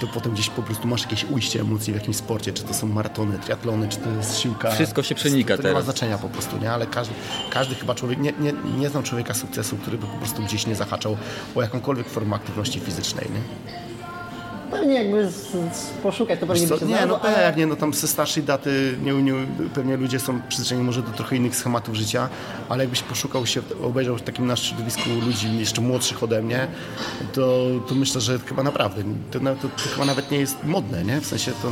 [0.00, 2.86] to potem gdzieś po prostu masz jakieś ujście emocji w jakimś sporcie, czy to są
[2.86, 4.70] maratony, triatlony, czy to jest siłka.
[4.70, 5.84] Wszystko się przenika to, to nie ma teraz.
[5.84, 6.72] znaczenia po prostu, nie?
[6.72, 7.14] Ale każdy,
[7.50, 10.74] każdy chyba człowiek, nie, nie, nie znam człowieka sukcesu, który by po prostu gdzieś nie
[10.74, 11.16] zahaczał
[11.54, 13.40] o jakąkolwiek formę aktywności fizycznej, nie?
[14.70, 18.08] Pewnie jakby z, z poszukać, to pewnie by się nie, no pewnie, no tam ze
[18.08, 19.32] starszej daty nie, nie,
[19.74, 22.28] pewnie ludzie są przyzwyczajeni może do trochę innych schematów życia,
[22.68, 26.66] ale jakbyś poszukał się, obejrzał w takim na środowisku ludzi jeszcze młodszych ode mnie,
[27.32, 31.20] to, to myślę, że chyba naprawdę, to, to, to chyba nawet nie jest modne, nie?
[31.20, 31.68] W sensie to,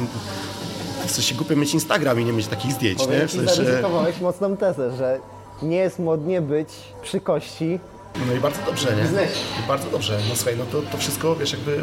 [1.06, 3.06] w sensie głupio mieć Instagram i nie mieć takich zdjęć, nie?
[3.06, 5.20] Powiem W Ci, sensie, zaryzykowałeś mocną tezę, że
[5.62, 6.68] nie jest modnie być
[7.02, 7.80] przy kości
[8.26, 9.02] No i bardzo dobrze, nie?
[9.02, 9.40] Biznesie.
[9.68, 10.18] Bardzo dobrze.
[10.29, 11.83] No słuchaj, no to, to wszystko, wiesz, jakby...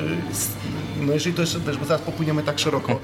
[0.97, 2.99] No jeżeli to jeszcze, wiesz, bo zaraz popłyniemy tak szeroko,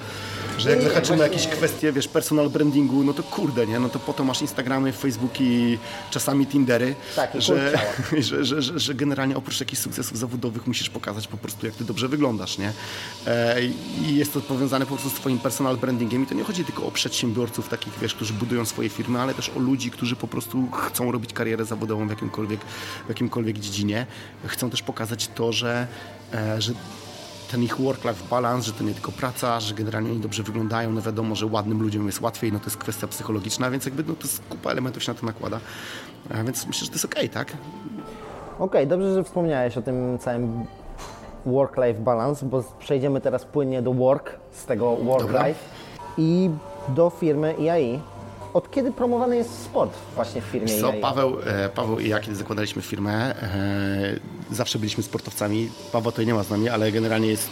[0.60, 3.80] że jak zahaczymy jakieś kwestie, wiesz, personal brandingu, no to kurde, nie?
[3.80, 5.78] No to po to masz Instagramy, Facebooki,
[6.12, 7.80] czasami Tindery, Tak, że,
[8.20, 11.84] że, że, że, że generalnie oprócz jakichś sukcesów zawodowych musisz pokazać po prostu, jak ty
[11.84, 12.72] dobrze wyglądasz, nie?
[13.28, 13.62] E,
[14.08, 16.86] I jest to powiązane po prostu z twoim personal brandingiem i to nie chodzi tylko
[16.86, 20.68] o przedsiębiorców takich, wiesz, którzy budują swoje firmy, ale też o ludzi, którzy po prostu
[20.72, 22.60] chcą robić karierę zawodową w jakimkolwiek,
[23.06, 24.06] w jakimkolwiek dziedzinie.
[24.48, 25.88] Chcą też pokazać to, że,
[26.34, 26.74] e, że
[27.52, 31.02] ten ich work-life balance, że to nie tylko praca, że generalnie oni dobrze wyglądają, no
[31.02, 34.22] wiadomo, że ładnym ludziom jest łatwiej, no to jest kwestia psychologiczna, więc jakby no to
[34.22, 35.60] jest kupa elementów się na to nakłada,
[36.30, 37.54] a więc myślę, że to jest okej, tak?
[38.60, 40.66] Okej, dobrze, że wspomniałeś o tym całym
[41.46, 45.60] work-life balance, bo przejdziemy teraz płynnie do work, z tego work-life
[46.18, 46.50] i
[46.90, 48.00] do firmy IAI.
[48.54, 50.94] Od kiedy promowany jest sport właśnie w firmie Co?
[50.94, 54.20] Paweł, e, Paweł i ja, kiedy zakładaliśmy firmę, e,
[54.52, 55.70] zawsze byliśmy sportowcami.
[55.92, 57.50] Paweł tutaj nie ma z nami, ale generalnie jest,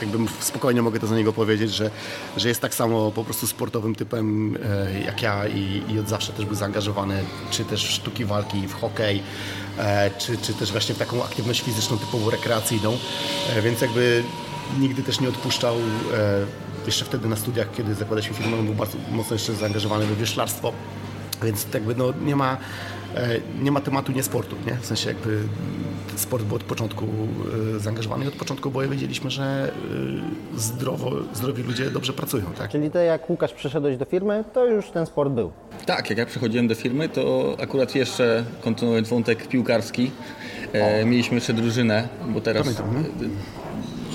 [0.00, 1.90] jakby spokojnie mogę to za niego powiedzieć, że,
[2.36, 6.32] że jest tak samo po prostu sportowym typem e, jak ja i, i od zawsze
[6.32, 9.22] też był zaangażowany, czy też w sztuki walki, w hokej,
[9.78, 12.96] e, czy, czy też właśnie w taką aktywność fizyczną typowo rekreacyjną,
[13.56, 14.22] e, więc jakby
[14.80, 15.76] nigdy też nie odpuszczał.
[16.86, 20.72] Jeszcze wtedy na studiach, kiedy zakładaliśmy firmę, on był bardzo mocno jeszcze zaangażowany we wieszlarstwo.
[21.42, 22.56] Więc jakby no, nie, ma,
[23.14, 24.76] e, nie ma tematu nie sportu, nie?
[24.76, 25.38] W sensie jakby
[26.16, 27.06] sport był od początku
[27.76, 29.72] e, zaangażowany i od początku oboje wiedzieliśmy, że
[30.54, 32.70] e, zdrowo, zdrowi ludzie dobrze pracują, tak?
[32.70, 35.52] Czyli to jak Łukasz przyszedłeś do firmy, to już ten sport był.
[35.86, 40.10] Tak, jak ja przychodziłem do firmy, to akurat jeszcze kontynuując wątek piłkarski,
[40.72, 43.28] e, mieliśmy jeszcze drużynę, bo teraz Pamiętam, no.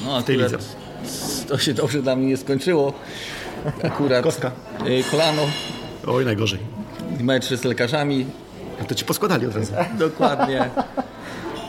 [0.05, 0.84] no tej akurat lidze.
[1.47, 2.93] To się dobrze dla mnie nie skończyło.
[3.83, 4.51] Akurat Kostka.
[4.85, 5.41] e, kolano,
[6.07, 6.59] Oj, najgorzej.
[7.19, 8.25] mecz z lekarzami,
[8.81, 9.73] A to ci poskładali od razu.
[9.99, 10.69] Dokładnie.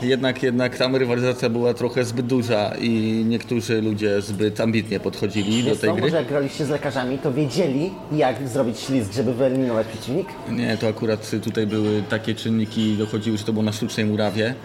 [0.01, 5.75] Jednak, jednak tam rywalizacja była trochę zbyt duża i niektórzy ludzie zbyt ambitnie podchodzili do
[5.75, 6.01] tej to, gry.
[6.03, 10.27] może jak graliście z lekarzami, to wiedzieli, jak zrobić ślizg, żeby wyeliminować przeciwnik?
[10.51, 14.55] Nie, to akurat tutaj były takie czynniki, dochodziły, że to było na sztucznej murawie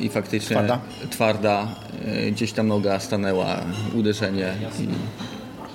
[0.00, 0.80] i faktycznie Twarda?
[1.10, 1.68] twarda
[2.04, 3.56] e, gdzieś tam noga stanęła,
[3.94, 4.54] uderzenie.
[4.80, 4.88] I,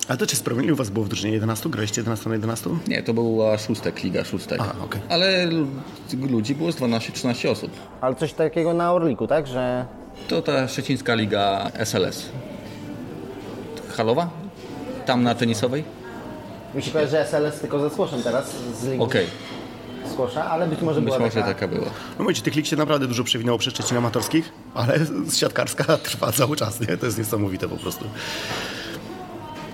[0.08, 1.68] Ale to czy sprawili u was było w drużynie 11?
[1.70, 2.70] Graliście 11 na 11?
[2.88, 4.60] nie, to była szóstek, liga szóstek.
[4.60, 5.00] A, okej.
[5.08, 5.46] Ale
[6.30, 7.70] ludzi było z 12-13 osób.
[8.00, 9.46] Ale coś takiego na Orliku, tak?
[9.46, 9.86] Że
[10.28, 12.28] To ta szczecińska liga SLS.
[13.96, 14.30] Halowa?
[15.06, 15.84] Tam na tenisowej?
[16.74, 19.26] mi się kojarzy, że SLS tylko ze Squashem teraz, z ligi Okej,
[20.16, 21.46] Squasha, ale być może być była może taka...
[21.46, 21.86] taka była.
[22.18, 24.98] No mówicie, tych lig się naprawdę dużo przewinęło przez Szczecin amatorskich, ale
[25.38, 26.96] siatkarska trwa cały czas, nie?
[26.96, 28.04] To jest niesamowite po prostu.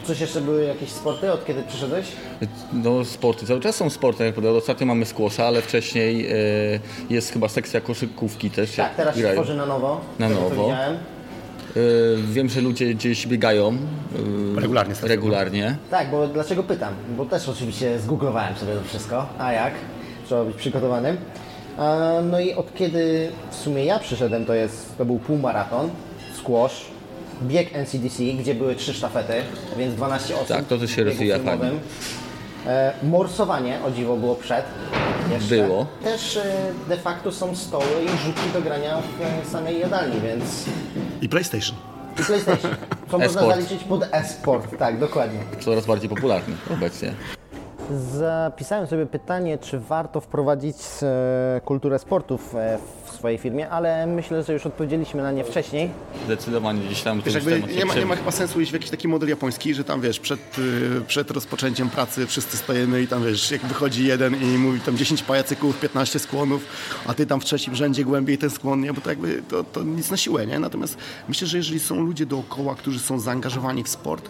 [0.04, 2.06] Coś jeszcze były jakieś sporty, od kiedy przyszedłeś?
[2.72, 4.56] No sporty, cały czas są sporty, jak podał.
[4.56, 6.34] Ostatnio mamy squasha, ale wcześniej e,
[7.10, 8.76] jest chyba sekcja koszykówki też.
[8.76, 9.36] Tak, teraz się grają.
[9.36, 10.00] tworzy na nowo.
[10.18, 10.50] Na nowo.
[10.50, 10.94] widziałem.
[10.94, 11.00] E,
[12.32, 13.68] wiem, że ludzie gdzieś biegają
[14.56, 15.76] e, Regularnie, regularnie.
[15.90, 16.94] Tak, bo dlaczego pytam?
[17.16, 19.26] Bo też oczywiście zgooglowałem sobie to wszystko.
[19.38, 19.72] A jak?
[20.26, 21.16] Trzeba być przygotowanym.
[22.30, 25.90] No i od kiedy w sumie ja przyszedłem, to jest, to był półmaraton,
[26.34, 26.84] squash,
[27.42, 29.32] bieg NCDC, gdzie były trzy sztafety,
[29.78, 30.46] więc 12 osób.
[30.46, 31.70] Tak, to też się rozwija fajnie.
[32.66, 34.64] E, morsowanie, o dziwo, było przed.
[35.30, 35.56] Jeszcze.
[35.56, 35.86] Było.
[36.04, 36.54] Też e,
[36.88, 40.64] de facto są stoły i rzutki do grania w e, samej jadalni, więc
[41.22, 41.76] I PlayStation.
[42.20, 42.70] i PlayStation,
[43.10, 45.38] co można zaliczyć pod e-sport, tak, dokładnie.
[45.60, 47.14] Coraz bardziej popularny obecnie.
[47.98, 54.42] Zapisałem sobie pytanie, czy warto wprowadzić e, kulturę sportów e, w swojej firmie, ale myślę,
[54.42, 55.90] że już odpowiedzieliśmy na nie wcześniej.
[56.24, 59.08] Zdecydowanie gdzieś tam Wiesz, jakby nie ma, nie ma chyba sensu iść w jakiś taki
[59.08, 63.50] model japoński, że tam wiesz, przed, y, przed rozpoczęciem pracy wszyscy stajemy i tam wiesz,
[63.50, 66.66] jak wychodzi jeden i mówi tam 10 pajacyków, 15 skłonów,
[67.06, 68.92] a ty tam w trzecim rzędzie głębiej ten skłon, nie?
[68.92, 70.58] bo to jakby to, to nic na siłę, nie?
[70.58, 70.96] Natomiast
[71.28, 74.28] myślę, że jeżeli są ludzie dookoła, którzy są zaangażowani w sport,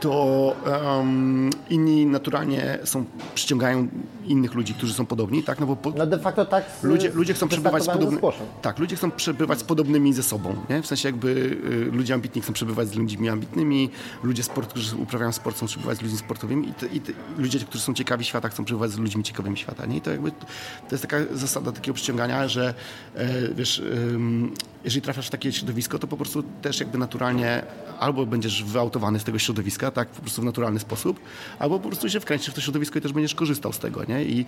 [0.00, 0.56] to
[1.00, 3.88] em, inni naturalnie są, przyciągają
[4.24, 5.60] innych ludzi, którzy są podobni, tak?
[5.60, 8.22] No bo po, No de facto tak z, Ludzie, ludzie chcą przebywać z podobnymi.
[8.62, 10.56] Tak, ludzie chcą przebywać z podobnymi ze sobą.
[10.70, 10.82] Nie?
[10.82, 13.90] W sensie jakby y, ludzie ambitni chcą przebywać z ludźmi ambitnymi,
[14.24, 17.58] ludzie sport, którzy uprawiają sport chcą przebywać z ludźmi sportowymi i, te, i te, ludzie,
[17.58, 19.86] którzy są ciekawi świata chcą przebywać z ludźmi ciekawymi świata.
[19.86, 19.96] Nie?
[19.96, 20.46] I to jakby to
[20.90, 22.74] jest taka zasada takiego przyciągania, że
[23.14, 24.54] e, wiesz, ym,
[24.84, 27.62] jeżeli trafiasz w takie środowisko, to po prostu też jakby naturalnie
[28.00, 31.20] albo będziesz wyautowany z tego środowiska, tak, po prostu w naturalny sposób,
[31.58, 34.24] albo po prostu się wkręcisz w to środowisko i też będziesz korzystał z tego, nie?
[34.24, 34.46] I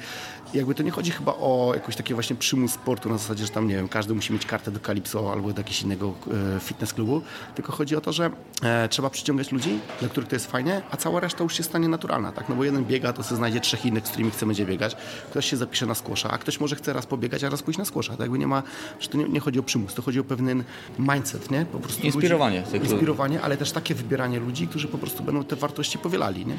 [0.54, 3.68] jakby to nie chodzi chyba o jakiś taki właśnie przymus sportu na zasadzie, że tam,
[3.68, 6.14] nie wiem, każdy musi mieć kartę do Calypso albo do jakiegoś innego
[6.56, 7.22] e, fitness klubu,
[7.54, 8.30] tylko chodzi o to, że
[8.62, 11.88] e, trzeba przyciągać ludzi, dla których to jest fajne, a cała reszta już się stanie
[11.88, 12.48] naturalna, tak?
[12.48, 14.96] No bo jeden biega, to sobie znajdzie trzech innych, z którymi chce będzie biegać,
[15.30, 17.84] ktoś się zapisze na skłosza, a ktoś może chce raz pobiegać, a raz pójść na
[17.84, 18.20] skłosza, tak?
[18.20, 18.62] Jakby nie ma,
[19.00, 20.64] że to nie, nie chodzi o przymus, to chodzi o pewien
[20.98, 21.66] mindset, nie?
[21.72, 25.56] Po prostu Inspirowanie Ludzi, inspirowanie, ale też takie wybieranie ludzi, którzy po prostu będą te
[25.56, 26.54] wartości powielali, nie?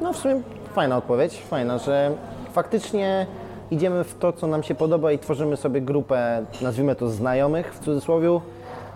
[0.00, 0.42] No w sumie
[0.74, 2.16] fajna odpowiedź, fajna, że
[2.52, 3.26] faktycznie
[3.70, 7.84] idziemy w to, co nam się podoba i tworzymy sobie grupę, nazwijmy to znajomych w
[7.84, 8.40] cudzysłowie,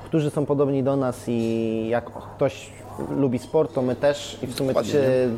[0.05, 2.71] którzy są podobni do nas i jak ktoś
[3.17, 5.29] lubi sport, to my też i w sumie to Dokładnie, się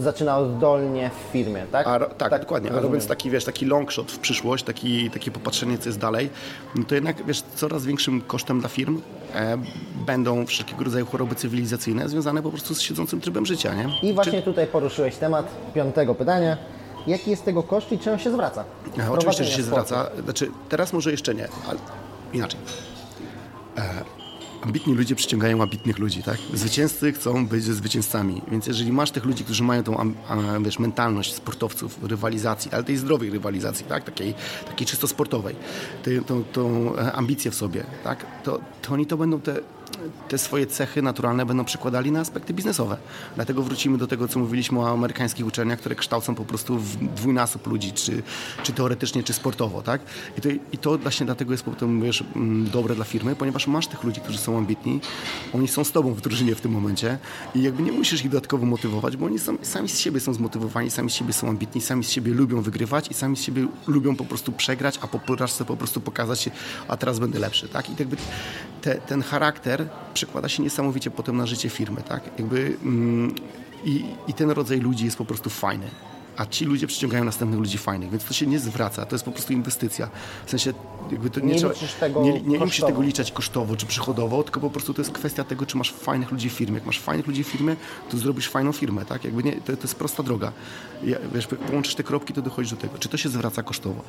[0.00, 1.86] zaczyna oddolnie w firmie, tak?
[1.86, 2.70] A, ro- tak, dokładnie.
[2.70, 2.92] A rozumiem.
[2.92, 6.30] robiąc taki, wiesz, taki long shot w przyszłość, taki, takie popatrzenie, co jest dalej,
[6.76, 9.00] no to jednak, wiesz, coraz większym kosztem dla firm
[9.34, 9.58] e,
[10.06, 14.10] będą wszelkiego rodzaju choroby cywilizacyjne związane po prostu z siedzącym trybem życia, nie?
[14.10, 16.56] I właśnie tutaj poruszyłeś temat piątego pytania.
[17.06, 18.64] Jaki jest tego koszt i czy on się zwraca?
[18.98, 19.86] E, Oczywiście, że się sportu.
[19.88, 20.10] zwraca.
[20.24, 21.78] Znaczy, teraz może jeszcze nie, ale
[22.32, 22.60] inaczej.
[23.78, 24.19] E,
[24.62, 26.38] ambitni ludzie przyciągają ambitnych ludzi, tak?
[26.54, 30.14] Zwycięzcy chcą być zwycięzcami, więc jeżeli masz tych ludzi, którzy mają tą
[30.60, 34.04] wiesz, mentalność sportowców, rywalizacji, ale tej zdrowej rywalizacji, tak?
[34.04, 34.34] Takiej,
[34.66, 35.56] takiej czysto sportowej,
[36.26, 38.26] tą, tą e, ambicję w sobie, tak?
[38.42, 39.60] To, to oni to będą te
[40.28, 42.96] te swoje cechy naturalne będą przekładali na aspekty biznesowe.
[43.36, 46.78] Dlatego wrócimy do tego, co mówiliśmy o amerykańskich uczelniach, które kształcą po prostu
[47.16, 48.22] dwójnasób ludzi, czy,
[48.62, 50.00] czy teoretycznie, czy sportowo, tak?
[50.38, 53.86] I to, i to właśnie dlatego jest potem, wiesz, mm, dobre dla firmy, ponieważ masz
[53.86, 55.00] tych ludzi, którzy są ambitni,
[55.54, 57.18] oni są z tobą w drużynie w tym momencie
[57.54, 60.90] i jakby nie musisz ich dodatkowo motywować, bo oni sami, sami z siebie są zmotywowani,
[60.90, 64.16] sami z siebie są ambitni, sami z siebie lubią wygrywać i sami z siebie lubią
[64.16, 66.50] po prostu przegrać, a po porażce po prostu pokazać się,
[66.88, 67.90] a teraz będę lepszy, tak?
[67.90, 68.16] I jakby
[68.80, 72.22] te, ten charakter przekłada się niesamowicie potem na życie firmy, tak?
[72.38, 73.34] Jakby mm,
[73.84, 75.86] i, i ten rodzaj ludzi jest po prostu fajny.
[76.36, 79.32] A ci ludzie przyciągają następnych ludzi fajnych, więc to się nie zwraca, to jest po
[79.32, 80.08] prostu inwestycja.
[80.46, 80.72] W sensie
[81.10, 84.60] jakby to nie, Nie trzeba, tego nie, nie musisz tego liczać kosztowo czy przychodowo, tylko
[84.60, 86.74] po prostu to jest kwestia tego, czy masz fajnych ludzi w firmie.
[86.74, 87.76] Jak masz fajnych ludzi w firmie,
[88.10, 89.24] to zrobisz fajną firmę, tak?
[89.24, 90.52] Jakby nie, to, to jest prosta droga.
[91.04, 92.98] Ja, wiesz, połączysz te kropki, to dochodzisz do tego.
[92.98, 94.02] Czy to się zwraca kosztowo?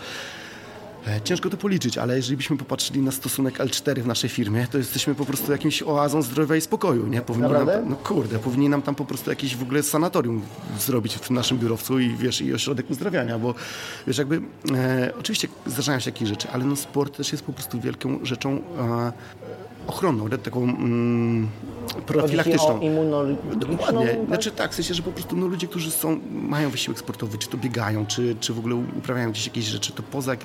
[1.08, 4.78] E, Ciężko to policzyć, ale jeżeli byśmy popatrzyli na stosunek L4 w naszej firmie, to
[4.78, 7.22] jesteśmy po prostu jakimś oazą zdrowia i spokoju, nie?
[7.22, 10.42] Powinni nam, no kurde, powinni nam tam po prostu jakieś w ogóle sanatorium
[10.80, 13.56] zrobić w naszym biurowcu i wiesz, i ośrodek uzdrawiania, bo
[14.08, 14.42] wiesz, jakby
[14.76, 18.62] e, oczywiście zdarzają się jakieś rzeczy, ale no sport też jest po prostu wielką rzeczą
[18.80, 19.12] e,
[19.88, 21.48] ochronną, taką mm,
[21.88, 22.80] Chodzi profilaktyczną.
[22.80, 23.60] o immunologiczną?
[23.60, 24.08] Dokładnie.
[24.08, 24.26] tak?
[24.28, 27.48] Znaczy tak, w sensie, że po prostu no, ludzie, którzy są, mają wysiłek sportowy, czy
[27.50, 30.38] to biegają, czy, czy w ogóle uprawiają gdzieś jakieś rzeczy, to poza, y,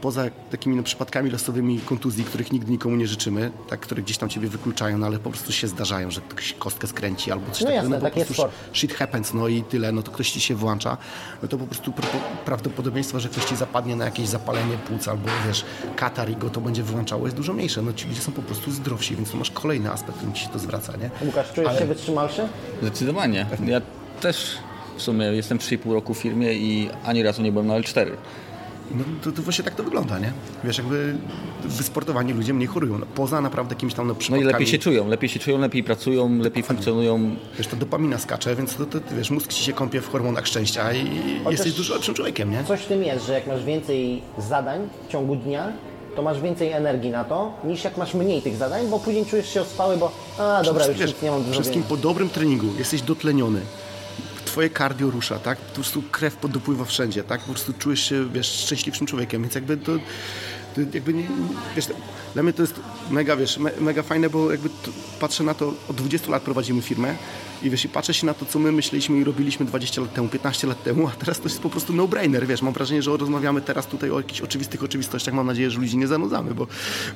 [0.00, 4.28] poza takimi no, przypadkami losowymi kontuzji, których nigdy nikomu nie życzymy, tak, które gdzieś tam
[4.28, 7.66] ciebie wykluczają, no ale po prostu się zdarzają, że ktoś kostkę skręci albo coś No
[7.66, 7.82] takiego.
[7.82, 8.76] jasne, po taki jest prostu sport.
[8.76, 10.96] shit happens, no i tyle, no to ktoś ci się włącza,
[11.42, 15.28] no to po prostu pra- prawdopodobieństwo, że ktoś ci zapadnie na jakieś zapalenie płuc albo
[15.46, 15.64] wiesz,
[15.96, 17.82] katar i go to będzie wyłączało jest dużo mniejsze.
[17.82, 20.48] No ci ludzie są po prostu zdrowsi, więc to masz kolejny aspekt, którym ci się
[20.50, 21.26] to zwraca, nie?
[21.26, 22.42] Łukasz, czujesz się wytrzymalszy?
[22.82, 23.46] Zdecydowanie.
[23.66, 23.80] Ja
[24.20, 24.56] też
[24.96, 28.06] w sumie jestem 3,5 roku w firmie i ani razu nie byłem na L4.
[28.94, 30.32] No to, to właśnie tak to wygląda, nie?
[30.64, 31.14] Wiesz, jakby
[31.64, 32.98] wysportowani ludzie mniej chorują.
[32.98, 34.52] No, poza naprawdę jakimiś tam no, No i przypadkami.
[34.52, 37.36] lepiej się czują, lepiej się czują, lepiej pracują, lepiej funkcjonują.
[37.58, 40.46] Wiesz, to dopamina skacze, więc to, to, ty wiesz, mózg ci się kąpie w hormonach
[40.46, 41.06] szczęścia i
[41.50, 42.64] jesteś dużo lepszym człowiekiem, nie?
[42.64, 45.72] Coś w tym jest, że jak masz więcej zadań w ciągu dnia,
[46.16, 49.48] to masz więcej energii na to, niż jak masz mniej tych zadań, bo później czujesz
[49.54, 51.88] się ospały, bo a dobra, już wiesz, nic nie mam do wszystkim zrobienia.
[51.88, 53.60] po dobrym treningu jesteś dotleniony.
[54.44, 55.58] Twoje cardio rusza, tak?
[55.58, 57.40] Po prostu krew dopływa wszędzie, tak?
[57.40, 59.92] Po prostu czujesz się, wiesz, szczęśliwszym człowiekiem, więc jakby to,
[60.74, 61.24] to jakby nie,
[61.76, 61.86] wiesz,
[62.34, 62.74] dla mnie to jest
[63.10, 66.82] mega, wiesz, me, mega fajne, bo jakby to, patrzę na to, od 20 lat prowadzimy
[66.82, 67.14] firmę
[67.62, 70.28] i wiesz, i patrzę się na to, co my myśleliśmy i robiliśmy 20 lat temu,
[70.28, 73.60] 15 lat temu, a teraz to jest po prostu no-brainer, wiesz, mam wrażenie, że rozmawiamy
[73.60, 76.66] teraz tutaj o jakichś oczywistych oczywistościach, mam nadzieję, że ludzi nie zanudzamy, bo,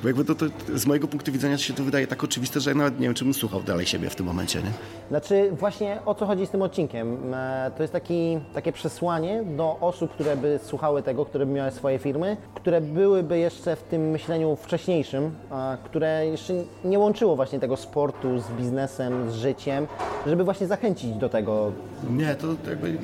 [0.01, 2.75] bo jakby to, to z mojego punktu widzenia się to wydaje tak oczywiste, że ja
[2.75, 4.71] nawet nie wiem, czy bym słuchał dalej siebie w tym momencie, nie?
[5.09, 7.33] Znaczy właśnie o co chodzi z tym odcinkiem?
[7.33, 11.71] E, To jest taki, takie przesłanie do osób, które by słuchały tego, które by miały
[11.71, 16.53] swoje firmy, które byłyby jeszcze w tym myśleniu wcześniejszym, a które jeszcze
[16.85, 19.87] nie łączyło właśnie tego sportu z biznesem, z życiem,
[20.27, 21.71] żeby właśnie zachęcić do tego.
[22.09, 22.97] Nie, to jakby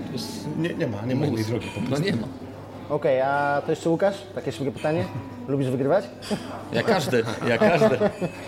[0.58, 2.06] nie, nie ma, nie ma innej drogi po prostu.
[2.06, 2.28] No nie ma.
[2.90, 4.16] Okej, a to jeszcze Łukasz?
[4.36, 5.04] Takie szybkie pytanie?
[5.48, 6.06] Lubisz wygrywać?
[6.74, 7.98] Jak każdy, jak każdy.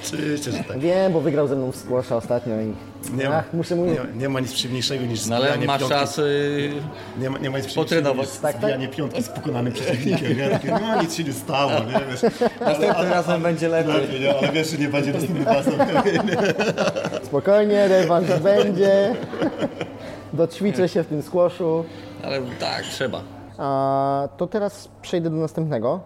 [0.04, 0.80] Oczywiście, że tak.
[0.80, 2.74] Wiem, bo wygrał ze mną w squasha ostatnio i
[3.17, 3.93] Nie ma, Ach, muszę mówić.
[4.13, 6.00] nie, nie ma nic przyjemniejszego niż No ale zbijanie masz piątki.
[6.00, 6.71] czas y,
[7.19, 8.28] Nie ma, nie ma nic Potrenować.
[8.28, 10.38] przyjemniejszego niż zbijanie piątki z pokonanym przeciwnikiem.
[10.38, 10.50] Nie?
[10.50, 12.00] Takie, no nic się nie stało, nie?
[12.12, 12.21] Wiesz,
[12.62, 13.93] Następnym razem będzie lepiej.
[13.93, 14.38] lepiej, nie?
[14.38, 15.74] ale wiesz, że nie będzie następnym razem.
[17.28, 19.15] spokojnie, rewanż będzie.
[20.34, 21.86] Doćwiczę się w tym squashu.
[22.24, 23.21] Ale tak, trzeba.
[24.37, 25.99] To teraz przejdę do następnego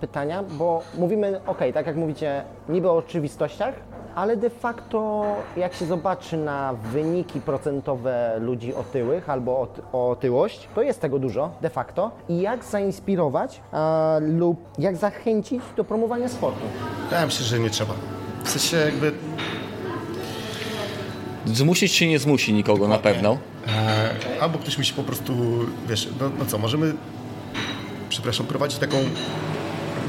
[0.00, 3.74] pytania, bo mówimy, ok, tak jak mówicie, niby o oczywistościach,
[4.14, 5.24] ale de facto
[5.56, 11.70] jak się zobaczy na wyniki procentowe ludzi otyłych albo otyłość, to jest tego dużo de
[11.70, 12.10] facto.
[12.28, 13.60] I jak zainspirować
[14.20, 16.64] lub jak zachęcić do promowania sportu?
[17.12, 17.94] Ja myślę, że nie trzeba.
[18.44, 19.12] W sensie jakby
[21.46, 23.38] Zmusić się nie zmusi nikogo na pewno.
[23.68, 26.94] E, albo ktoś musi po prostu, wiesz, no, no co, możemy,
[28.08, 28.96] przepraszam, prowadzić taką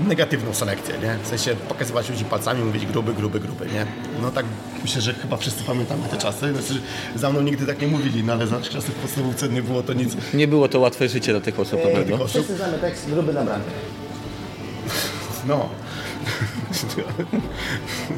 [0.08, 1.17] negatywną selekcję, nie?
[1.23, 3.86] W sensie pokazywać ludzi palcami, mówić gruby, gruby, gruby, nie?
[4.21, 4.45] No tak,
[4.82, 6.54] myślę, że chyba wszyscy pamiętamy te czasy.
[6.54, 6.82] Znaczy,
[7.15, 9.93] za mną nigdy tak nie mówili, no ale za czasów w podstawówce nie było to
[9.93, 10.17] nic.
[10.34, 12.28] Nie było to łatwe życie dla tych osób na pewno.
[12.28, 13.69] Wszyscy znamy tekst gruby na bramkę.
[15.47, 15.69] No.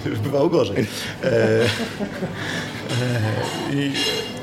[0.23, 0.87] Bywało gorzej.
[1.23, 1.67] E, e,
[3.73, 3.93] i,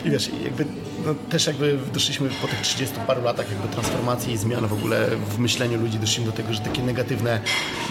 [0.04, 0.64] I wiesz, jakby
[1.06, 5.08] no, też jakby doszliśmy po tych 30 paru latach jakby transformacji i zmian w ogóle
[5.30, 7.40] w myśleniu ludzi doszliśmy do tego, że takie negatywne,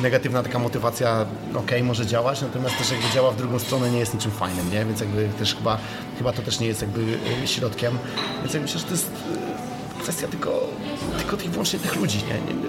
[0.01, 4.13] negatywna taka motywacja okej, może działać, natomiast też jakby działa w drugą stronę nie jest
[4.13, 4.85] niczym fajnym, nie?
[4.85, 5.77] Więc jakby też chyba,
[6.17, 7.01] chyba to też nie jest jakby
[7.43, 7.97] e, środkiem.
[8.41, 9.11] Więc jakby myślę, że to jest
[9.97, 10.67] e, kwestia tylko,
[11.17, 12.61] tylko tych, wyłącznie tych ludzi, nie, nie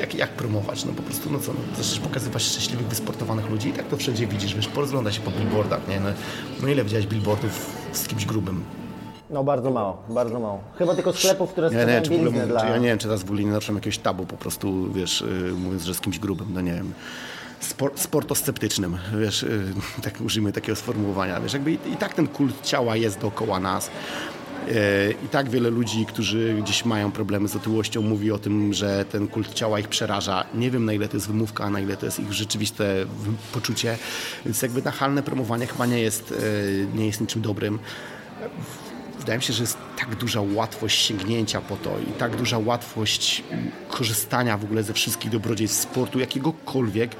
[0.00, 3.72] jak, jak promować, no po prostu, no co, no, zaczniesz pokazywać szczęśliwych, wysportowanych ludzi i
[3.72, 6.00] tak to wszędzie widzisz, wiesz, porozglądaj się po billboardach, nie?
[6.00, 6.08] No,
[6.62, 8.64] no ile widziałeś billboardów z kimś grubym?
[9.30, 10.60] No bardzo mało, bardzo mało.
[10.78, 12.68] Chyba tylko sklepów, które Ja nie, czy w ogóle, dla...
[12.68, 15.52] ja nie wiem, czy teraz w ogóle nie naruszam jakiegoś tabu, po prostu, wiesz, yy,
[15.52, 16.92] mówiąc, że z kimś grubym, no nie wiem,
[17.60, 22.62] spor, sportosceptycznym, wiesz, yy, tak użyjmy takiego sformułowania, wiesz, jakby i, i tak ten kult
[22.62, 23.90] ciała jest dookoła nas,
[25.24, 29.28] I tak wiele ludzi, którzy gdzieś mają problemy z otyłością, mówi o tym, że ten
[29.28, 30.44] kult ciała ich przeraża.
[30.54, 33.06] Nie wiem, na ile to jest wymówka, a na ile to jest ich rzeczywiste
[33.52, 33.98] poczucie.
[34.44, 37.78] Więc jakby nachalne promowanie chyba nie jest, yy, nie jest niczym dobrym
[39.18, 43.42] wydaje mi się, że jest tak duża łatwość sięgnięcia po to i tak duża łatwość
[43.88, 47.10] korzystania w ogóle ze wszystkich dobrodziejstw sportu, jakiegokolwiek,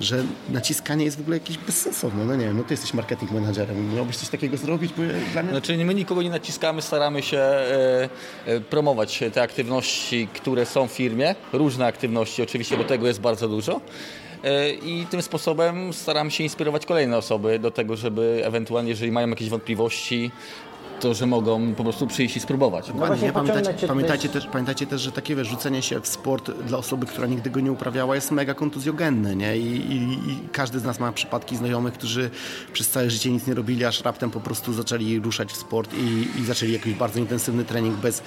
[0.00, 2.24] że naciskanie jest w ogóle jakieś bezsensowne.
[2.24, 4.92] No nie wiem, no ty jesteś marketing managerem, miałbyś coś takiego zrobić?
[4.92, 5.52] Bo dla mnie...
[5.52, 8.08] Znaczy my nikogo nie naciskamy, staramy się e,
[8.46, 11.34] e, promować te aktywności, które są w firmie.
[11.52, 13.80] Różne aktywności oczywiście, bo tego jest bardzo dużo.
[14.44, 19.28] E, I tym sposobem staramy się inspirować kolejne osoby do tego, żeby ewentualnie, jeżeli mają
[19.28, 20.30] jakieś wątpliwości,
[21.00, 22.92] to że mogą po prostu przyjść i spróbować.
[22.92, 23.32] Właśnie nie?
[23.88, 27.50] Pamiętajcie, też, pamiętajcie też, że takie wiesz, rzucenie się w sport dla osoby, która nigdy
[27.50, 29.58] go nie uprawiała jest mega kontuzjogenne, nie?
[29.58, 29.96] I, i,
[30.30, 32.30] I każdy z nas ma przypadki znajomych, którzy
[32.72, 36.40] przez całe życie nic nie robili, aż raptem po prostu zaczęli ruszać w sport i,
[36.40, 38.22] i zaczęli jakiś bardzo intensywny trening bez,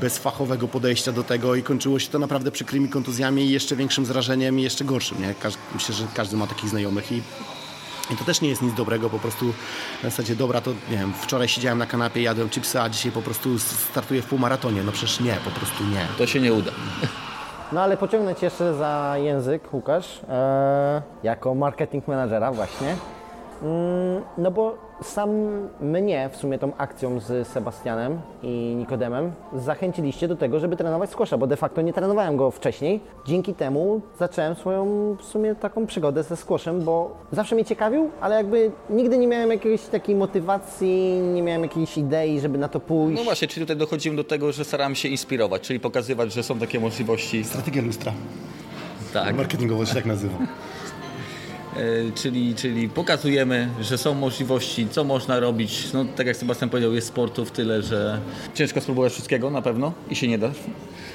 [0.00, 4.06] bez fachowego podejścia do tego i kończyło się to naprawdę przykrymi kontuzjami i jeszcze większym
[4.06, 5.34] zrażeniem i jeszcze gorszym, nie?
[5.34, 7.22] Każ, myślę, że każdy ma takich znajomych i
[8.10, 9.46] i to też nie jest nic dobrego, po prostu
[10.02, 13.22] na zasadzie, dobra, to nie wiem, wczoraj siedziałem na kanapie, jadłem chipsy, a dzisiaj po
[13.22, 14.82] prostu startuję w półmaratonie.
[14.82, 16.06] No przecież nie, po prostu nie.
[16.18, 16.70] To się nie uda.
[17.72, 22.96] No ale pociągnę Cię jeszcze za język, Łukasz, e, jako marketing managera właśnie.
[23.62, 25.30] Mm, no bo sam
[25.80, 31.38] mnie w sumie tą akcją z Sebastianem i Nikodemem zachęciliście do tego, żeby trenować squasha,
[31.38, 33.00] bo de facto nie trenowałem go wcześniej.
[33.26, 38.34] Dzięki temu zacząłem swoją w sumie taką przygodę ze squashem, bo zawsze mnie ciekawił, ale
[38.36, 43.18] jakby nigdy nie miałem jakiejś takiej motywacji, nie miałem jakiejś idei, żeby na to pójść.
[43.18, 46.58] No właśnie, czyli tutaj dochodzimy do tego, że staramy się inspirować, czyli pokazywać, że są
[46.58, 47.44] takie możliwości.
[47.44, 48.12] Strategia lustra.
[49.12, 49.36] Tak.
[49.36, 50.38] Marketingowo się tak nazywa.
[51.78, 55.92] E, czyli, czyli pokazujemy, że są możliwości, co można robić.
[55.92, 58.18] No, tak jak Sebastian powiedział, jest sportu w tyle, że
[58.54, 60.50] ciężko spróbować wszystkiego na pewno i się nie da.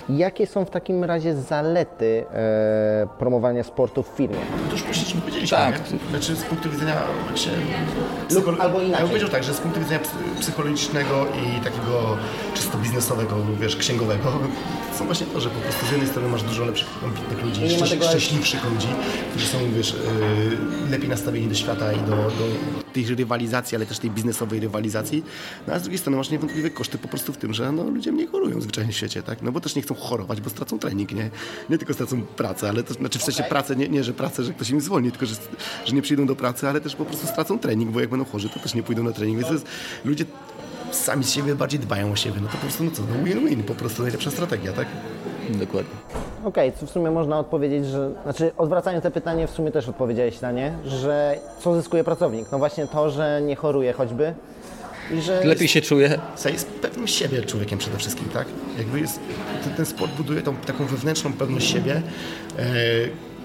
[0.09, 4.35] Jakie są w takim razie zalety e, promowania sportu w firmie?
[4.67, 5.91] To już właściwie powiedzieliśmy, Tak.
[5.93, 5.99] nie?
[6.09, 6.93] Znaczy z punktu widzenia
[8.59, 8.99] albo Ja inaczej.
[9.01, 12.17] bym powiedział tak, że z punktu widzenia psy- psychologicznego i takiego
[12.53, 14.31] czysto biznesowego, wiesz, księgowego,
[14.99, 17.61] są właśnie to, że po prostu z jednej strony masz dużo lepszych, ambitnych ludzi,
[18.09, 18.87] szczęśliwszych ludzi,
[19.31, 20.52] którzy są, wiesz, yy,
[20.91, 22.47] lepiej nastawieni do świata i do, do
[22.93, 25.23] tej rywalizacji, ale też tej biznesowej rywalizacji.
[25.67, 28.11] No a z drugiej strony masz niewątpliwie koszty po prostu w tym, że no, ludzie
[28.11, 29.41] mniej chorują zwyczajnie w świecie, tak?
[29.41, 31.29] No bo też nie chcą chorować, bo stracą trening, nie?
[31.69, 34.53] Nie tylko stracą pracę, ale też, znaczy w sensie pracę, nie, nie że pracę, że
[34.53, 35.35] ktoś im zwolni, tylko że,
[35.85, 38.49] że nie przyjdą do pracy, ale też po prostu stracą trening, bo jak będą chorzy,
[38.49, 39.65] to też nie pójdą na trening, więc jest,
[40.05, 40.25] ludzie
[40.91, 43.63] sami z siebie bardziej dbają o siebie, no to po prostu, no co, no win-win,
[43.63, 44.87] po prostu najlepsza strategia, tak?
[45.49, 45.95] Dokładnie.
[46.45, 50.41] Okej, co w sumie można odpowiedzieć, że, znaczy odwracając te pytanie, w sumie też odpowiedziałeś
[50.41, 52.47] na nie, że co zyskuje pracownik?
[52.51, 54.33] No właśnie to, że nie choruje choćby
[55.11, 56.19] i że Lepiej się czuje.
[56.45, 58.47] Jest pewnym siebie człowiekiem przede wszystkim, tak?
[58.77, 59.19] Jakby jest,
[59.63, 62.01] ten, ten sport buduje tą taką wewnętrzną pewność siebie,
[62.59, 62.63] e,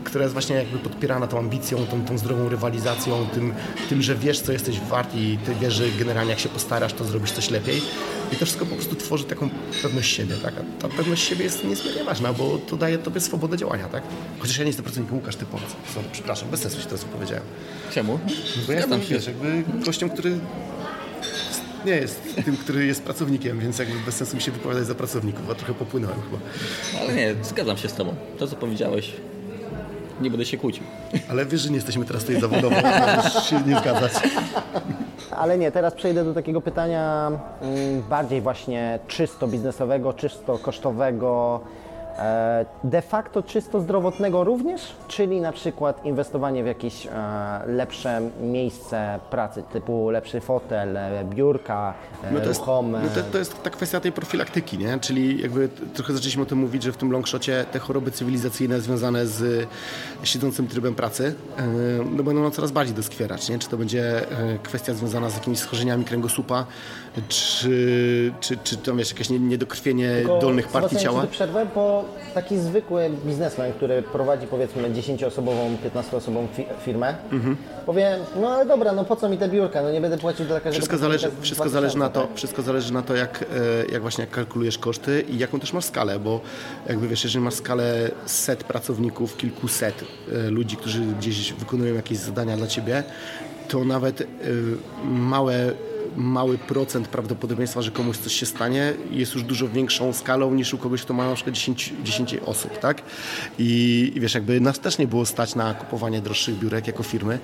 [0.04, 3.54] która jest właśnie jakby podpierana tą ambicją, tą, tą zdrową rywalizacją, tym,
[3.88, 7.04] tym, że wiesz, co jesteś wart i ty wiesz, że generalnie jak się postarasz, to
[7.04, 7.82] zrobisz coś lepiej.
[8.32, 9.48] I to wszystko po prostu tworzy taką
[9.82, 10.54] pewność siebie, tak?
[10.58, 14.02] A ta pewność siebie jest niezmiernie ważna, bo to daje tobie swobodę działania, tak?
[14.38, 15.70] Chociaż ja nie jestem pracownikiem, Łukasz, ty powiedz.
[15.94, 17.44] Sorry, przepraszam, bez sensu się to co powiedziałem.
[17.94, 18.18] Czemu?
[18.66, 20.38] Bo ja jestem, wiesz, jakby gościem, który
[21.84, 25.50] nie jest tym, który jest pracownikiem, więc jakby bez sensu mi się wypowiadać za pracowników,
[25.50, 26.38] a trochę popłynąłem chyba.
[27.00, 28.14] Ale nie, zgadzam się z tobą.
[28.38, 29.12] To, co powiedziałeś,
[30.20, 30.84] nie będę się kłócił.
[31.30, 32.76] Ale wiesz, że nie jesteśmy teraz tutaj zawodowo,
[33.16, 34.12] możesz się nie zgadzać.
[35.30, 37.30] Ale nie, teraz przejdę do takiego pytania
[37.62, 41.60] mm, bardziej właśnie czysto biznesowego, czysto kosztowego,
[42.84, 47.10] de facto czysto zdrowotnego również, czyli na przykład inwestowanie w jakieś e,
[47.66, 51.94] lepsze miejsce pracy, typu lepszy fotel, e, biurka,
[52.24, 53.00] e, No to, jest, ruchome.
[53.02, 54.98] no to, to jest ta kwestia tej profilaktyki, nie?
[55.00, 59.26] Czyli jakby trochę zaczęliśmy o tym mówić, że w tym longshocie te choroby cywilizacyjne związane
[59.26, 59.68] z
[60.22, 61.62] siedzącym trybem pracy e,
[62.16, 63.58] no będą coraz bardziej doskwierać, nie?
[63.58, 66.66] Czy to będzie e, kwestia związana z jakimiś schorzeniami kręgosłupa,
[67.28, 71.22] czy, czy, czy tam wiesz, jakieś nie- niedokrwienie Tylko dolnych partii ciała?
[71.22, 72.04] ci przerwę, bo
[72.34, 77.56] taki zwykły biznesmen, który prowadzi powiedzmy 10-osobową, 15-osobową fi- firmę, Mhm.
[77.86, 80.54] powie, no ale dobra, no po co mi te biurka, no nie będę płacił za
[80.54, 82.30] każdego Wszystko zależy, wszystko 2000, zależy na to, tak?
[82.36, 83.42] wszystko zależy na to jak,
[83.88, 86.40] e, jak właśnie jak kalkulujesz koszty i jaką też masz skalę, bo
[86.88, 90.04] jakby wiesz, jeżeli masz skalę set pracowników, kilkuset
[90.46, 93.02] e, ludzi, którzy gdzieś wykonują jakieś zadania dla ciebie,
[93.68, 94.24] to nawet e,
[95.04, 95.54] małe
[96.16, 100.78] mały procent prawdopodobieństwa, że komuś coś się stanie jest już dużo większą skalą niż u
[100.78, 103.02] kogoś, kto ma na przykład 10, 10 osób, tak?
[103.58, 107.38] I, I wiesz, jakby nas też nie było stać na kupowanie droższych biurek jako firmy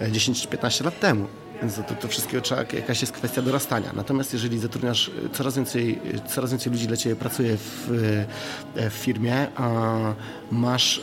[0.00, 1.26] e, 10 czy 15 lat temu.
[1.62, 3.92] Więc to, to wszystkiego trzeba, jakaś jest kwestia dorastania.
[3.96, 7.90] Natomiast jeżeli zatrudniasz e, coraz więcej, e, coraz więcej ludzi dla Ciebie pracuje w,
[8.76, 9.90] e, w firmie, a
[10.50, 11.00] masz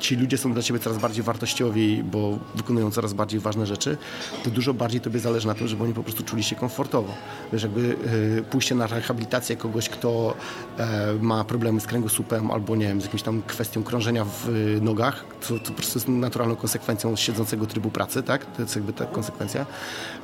[0.00, 3.96] ci ludzie są dla Ciebie coraz bardziej wartościowi, bo wykonują coraz bardziej ważne rzeczy,
[4.44, 7.14] to dużo bardziej Tobie zależy na tym, żeby oni po prostu czuli się komfortowo.
[7.52, 7.96] Wiesz, jakby
[8.40, 10.34] y, pójście na rehabilitację kogoś, kto
[10.78, 14.80] e, ma problemy z kręgosłupem albo, nie wiem, z jakąś tam kwestią krążenia w y,
[14.80, 18.46] nogach, co to po prostu jest naturalną konsekwencją siedzącego trybu pracy, tak?
[18.56, 19.66] To jest jakby ta konsekwencja.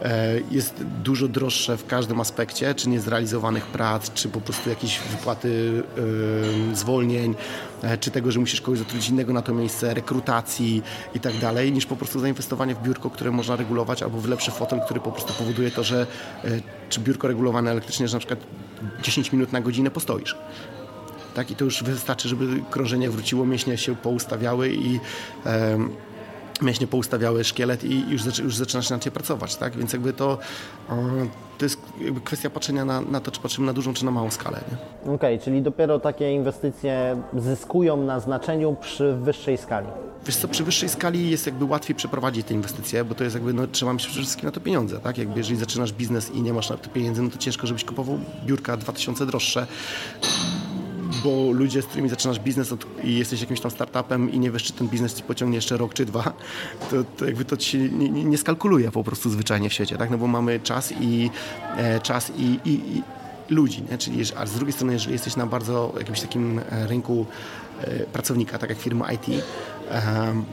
[0.03, 5.83] E, jest dużo droższe w każdym aspekcie, czy niezrealizowanych prac, czy po prostu jakieś wypłaty
[6.75, 7.35] zwolnień,
[7.83, 10.83] e, czy tego, że musisz kogoś zatrudnić innego na to miejsce, rekrutacji
[11.15, 14.51] i tak dalej, niż po prostu zainwestowanie w biurko, które można regulować, albo w lepszy
[14.51, 16.07] fotel, który po prostu powoduje to, że
[16.45, 16.49] e,
[16.89, 18.41] czy biurko regulowane elektrycznie, że na przykład
[19.03, 20.37] 10 minut na godzinę postoisz.
[21.35, 25.01] Tak, i to już wystarczy, żeby krążenie wróciło, mięśnie się poustawiały i
[25.45, 25.91] em,
[26.63, 29.77] mięśnie poustawiały szkielet i już, już zaczynasz inaczej pracować, tak?
[29.77, 30.39] Więc jakby to,
[31.59, 34.31] to jest jakby kwestia patrzenia na, na to, czy patrzymy na dużą, czy na małą
[34.31, 34.61] skalę?
[35.15, 39.87] Okej, czyli dopiero takie inwestycje zyskują na znaczeniu przy wyższej skali.
[40.27, 43.53] Wiesz co, przy wyższej skali jest jakby łatwiej przeprowadzić te inwestycje, bo to jest jakby,
[43.53, 45.19] no, trzeba mieć przede wszystkim na to pieniądze, tak?
[45.19, 48.19] Jakby jeżeli zaczynasz biznes i nie masz na to pieniędzy, no to ciężko, żebyś kupował
[48.47, 49.67] biurka 2000 droższe,
[51.25, 54.63] bo ludzie, z którymi zaczynasz biznes od, i jesteś jakimś tam startupem i nie wiesz,
[54.63, 56.33] czy ten biznes ci pociągnie jeszcze rok czy dwa,
[56.91, 60.11] to, to jakby to ci nie, nie, skalkuluje po prostu zwyczajnie w świecie, tak?
[60.11, 61.31] No bo mamy czas i
[61.77, 63.03] e, czas i, i, i
[63.55, 63.99] ludzi, nie?
[63.99, 67.27] Czyli, a z drugiej strony, jeżeli jesteś na bardzo jakimś takim e, rynku
[67.81, 69.45] e, pracownika, tak jak firmy IT,
[69.89, 70.45] em,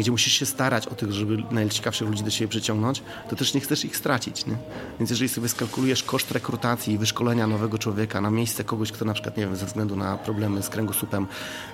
[0.00, 3.60] gdzie musisz się starać o tych, żeby najciekawszych ludzi do siebie przyciągnąć, to też nie
[3.60, 4.46] chcesz ich stracić.
[4.46, 4.56] Nie?
[4.98, 9.12] Więc jeżeli sobie skalkulujesz koszt rekrutacji i wyszkolenia nowego człowieka na miejsce kogoś, kto na
[9.12, 11.26] przykład, nie wiem, ze względu na problemy z kręgosłupem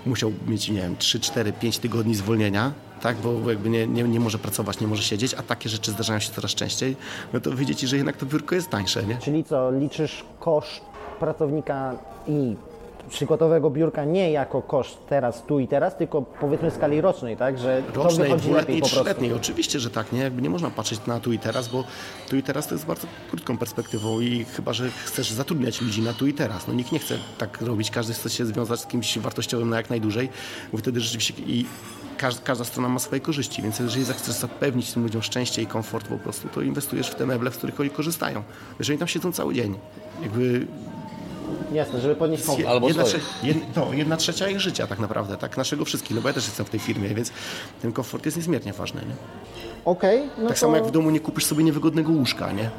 [0.06, 4.20] musiał mieć, nie wiem, 3, 4, 5 tygodni zwolnienia, tak, bo jakby nie, nie, nie
[4.20, 6.96] może pracować, nie może siedzieć, a takie rzeczy zdarzają się coraz częściej,
[7.32, 9.16] no to wyjdzie ci, że jednak to biurko jest tańsze, nie?
[9.16, 10.80] Czyli co, liczysz koszt
[11.20, 11.96] pracownika
[12.26, 12.56] i
[13.08, 17.58] przykładowego biurka nie jako koszt teraz, tu i teraz, tylko powiedzmy w skali rocznej, tak?
[17.58, 19.32] Że rocznej, dwuletniej, trzyletniej.
[19.32, 20.20] Oczywiście, że tak, nie?
[20.20, 21.84] Jakby nie można patrzeć na tu i teraz, bo
[22.28, 26.12] tu i teraz to jest bardzo krótką perspektywą i chyba, że chcesz zatrudniać ludzi na
[26.12, 26.68] tu i teraz.
[26.68, 29.90] No nikt nie chce tak robić, każdy chce się związać z kimś wartościowym na jak
[29.90, 30.28] najdłużej,
[30.72, 31.66] bo wtedy rzeczywiście i
[32.18, 36.08] każda, każda strona ma swoje korzyści, więc jeżeli chcesz zapewnić tym ludziom szczęście i komfort
[36.08, 38.42] po prostu, to inwestujesz w te meble, z których oni korzystają.
[38.78, 39.78] Jeżeli tam siedzą cały dzień,
[40.22, 40.66] jakby
[41.72, 42.68] Jasne, żeby podnieść komfort.
[42.68, 46.22] Albo jedna, trze- jed, no, jedna trzecia ich życia tak naprawdę, tak naszego wszystkich, no
[46.22, 47.32] bo ja też jestem w tej firmie, więc
[47.82, 49.00] ten komfort jest niezmiernie ważny.
[49.00, 49.14] Nie?
[49.84, 50.60] Okej, no Tak to...
[50.60, 52.70] samo jak w domu nie kupisz sobie niewygodnego łóżka, nie?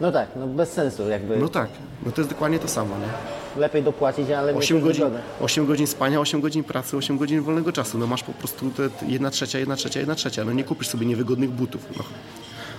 [0.00, 1.36] No tak, no bez sensu jakby.
[1.36, 1.68] No tak,
[2.06, 3.60] no to jest dokładnie to samo, nie?
[3.60, 5.22] Lepiej dopłacić, ale mieć 8 godzin, wygodę.
[5.40, 7.98] 8 godzin spania, 8 godzin pracy, 8 godzin wolnego czasu.
[7.98, 10.44] No masz po prostu te 1 trzecia, 1 trzecia, 1 trzecia.
[10.44, 11.86] No nie kupisz sobie niewygodnych butów.
[11.96, 12.04] No.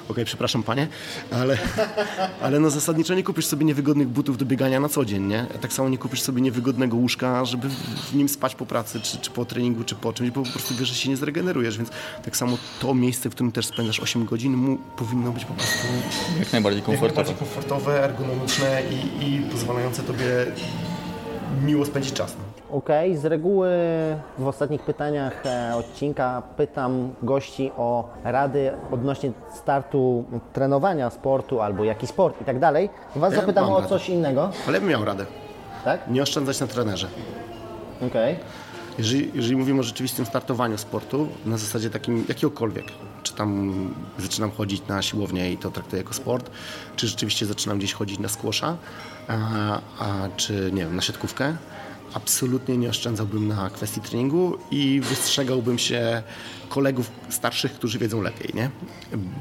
[0.09, 0.87] Okej, przepraszam panie,
[1.31, 1.57] ale,
[2.41, 5.45] ale no zasadniczo nie kupisz sobie niewygodnych butów do biegania na co dzień, nie?
[5.61, 7.69] Tak samo nie kupisz sobie niewygodnego łóżka, żeby
[8.11, 10.75] w nim spać po pracy, czy, czy po treningu, czy po czymś, bo po prostu
[10.75, 11.89] wiesz, że się nie zregenerujesz, więc
[12.25, 15.87] tak samo to miejsce, w którym też spędzasz 8 godzin, mu, powinno być po prostu
[16.39, 17.15] Jak najbardziej jak komfortowe.
[17.15, 20.25] najbardziej komfortowe, ergonomiczne i, i pozwalające tobie
[21.65, 22.35] miło spędzić czas.
[22.71, 23.69] Okej, z reguły
[24.37, 32.07] w ostatnich pytaniach e, odcinka pytam gości o rady odnośnie startu trenowania sportu albo jaki
[32.07, 32.89] sport i tak dalej.
[33.15, 33.89] Was Ja zapytam o radę.
[33.89, 35.25] coś innego, Ale bym miał radę.
[35.85, 35.99] tak?
[36.07, 37.07] Nie oszczędzać na trenerze.
[38.07, 38.35] Okej.
[38.97, 42.85] Jeżeli, jeżeli mówimy o rzeczywistym startowaniu sportu, na zasadzie takim jakiegokolwiek,
[43.23, 43.73] czy tam
[44.17, 46.49] zaczynam chodzić na siłownię i to traktuję jako sport,
[46.95, 48.77] czy rzeczywiście zaczynam gdzieś chodzić na squasha,
[49.27, 49.33] a,
[49.99, 50.05] a,
[50.37, 51.53] czy nie wiem, na siatkówkę,
[52.13, 56.23] absolutnie nie oszczędzałbym na kwestii treningu i wystrzegałbym się
[56.69, 58.69] kolegów starszych, którzy wiedzą lepiej, nie?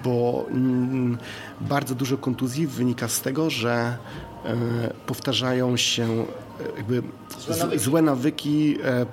[0.04, 1.18] Bo mm,
[1.60, 3.96] bardzo dużo kontuzji wynika z tego, że
[4.44, 4.56] e,
[5.06, 7.02] powtarzają się e, jakby
[7.38, 9.06] z, złe nawyki e,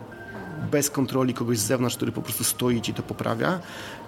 [0.71, 3.59] bez kontroli kogoś z zewnątrz, który po prostu stoi i ci to poprawia.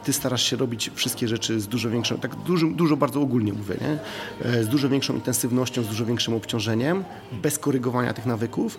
[0.03, 3.75] Ty starasz się robić wszystkie rzeczy z dużo większą, tak dużo, dużo bardzo ogólnie mówię,
[3.81, 4.63] nie?
[4.63, 8.77] Z dużo większą intensywnością, z dużo większym obciążeniem, bez korygowania tych nawyków,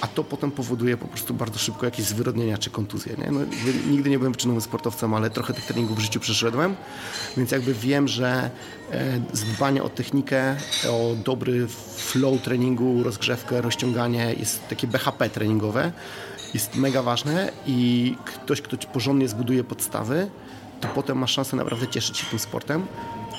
[0.00, 3.16] a to potem powoduje po prostu bardzo szybko jakieś zwyrodnienia czy kontuzje.
[3.18, 3.30] Nie?
[3.30, 3.40] No,
[3.90, 6.76] nigdy nie byłem wyczynowym sportowcem, ale trochę tych treningów w życiu przeszedłem,
[7.36, 8.50] więc jakby wiem, że
[8.90, 9.20] e,
[9.56, 10.56] dbanie o technikę,
[10.88, 11.66] o dobry
[11.96, 15.92] flow treningu, rozgrzewkę, rozciąganie jest takie BHP treningowe,
[16.54, 20.30] jest mega ważne i ktoś, kto porządnie zbuduje podstawy,
[20.80, 22.86] to potem masz szansę naprawdę cieszyć się tym sportem.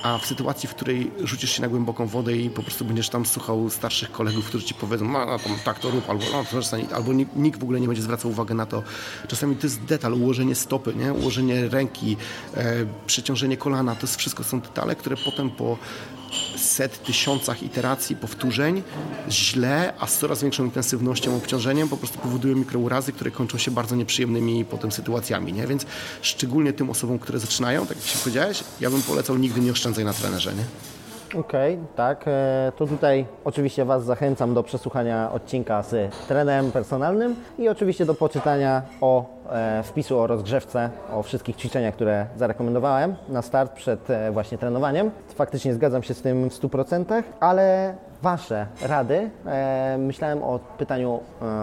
[0.04, 3.26] A w sytuacji, w której rzucisz się na głęboką wodę i po prostu będziesz tam
[3.26, 6.88] słuchał starszych kolegów, którzy ci powiedzą, no, no tak to rób, albo no, to przestań",
[6.94, 8.84] albo nikt w ogóle nie będzie zwracał uwagi na to.
[9.28, 11.14] Czasami to jest detal, ułożenie stopy, nie?
[11.14, 12.18] ułożenie ręki,
[12.56, 15.78] e, przeciążenie kolana, to jest wszystko są detale, które potem po
[16.62, 18.84] set, tysiącach iteracji, powtórzeń,
[19.30, 23.96] źle, a z coraz większą intensywnością, obciążeniem po prostu powodują mikrourazy, które kończą się bardzo
[23.96, 25.68] nieprzyjemnymi potem sytuacjami, nie?
[25.68, 25.86] Więc
[26.22, 30.06] szczególnie tym osobom, które zaczynają, tak jak się powiedziałeś, ja bym polecał nigdy nie oszczędzaj
[30.06, 30.64] na trenerze, nie?
[31.40, 32.24] Okej, tak.
[32.28, 38.14] E, To tutaj oczywiście Was zachęcam do przesłuchania odcinka z trenerem personalnym i oczywiście do
[38.14, 44.32] poczytania o e, wpisu o rozgrzewce, o wszystkich ćwiczeniach, które zarekomendowałem na start przed e,
[44.32, 45.12] właśnie trenowaniem.
[45.36, 49.30] Faktycznie zgadzam się z tym w 100%, ale Wasze rady,
[49.98, 51.20] myślałem o pytaniu,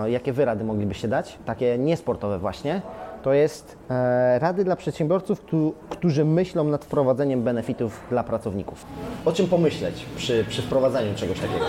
[0.06, 2.80] jakie Wy rady moglibyście dać, takie niesportowe właśnie.
[3.22, 8.84] To jest e, rady dla przedsiębiorców, któ- którzy myślą nad wprowadzeniem benefitów dla pracowników.
[9.24, 11.64] O czym pomyśleć przy, przy wprowadzaniu czegoś takiego?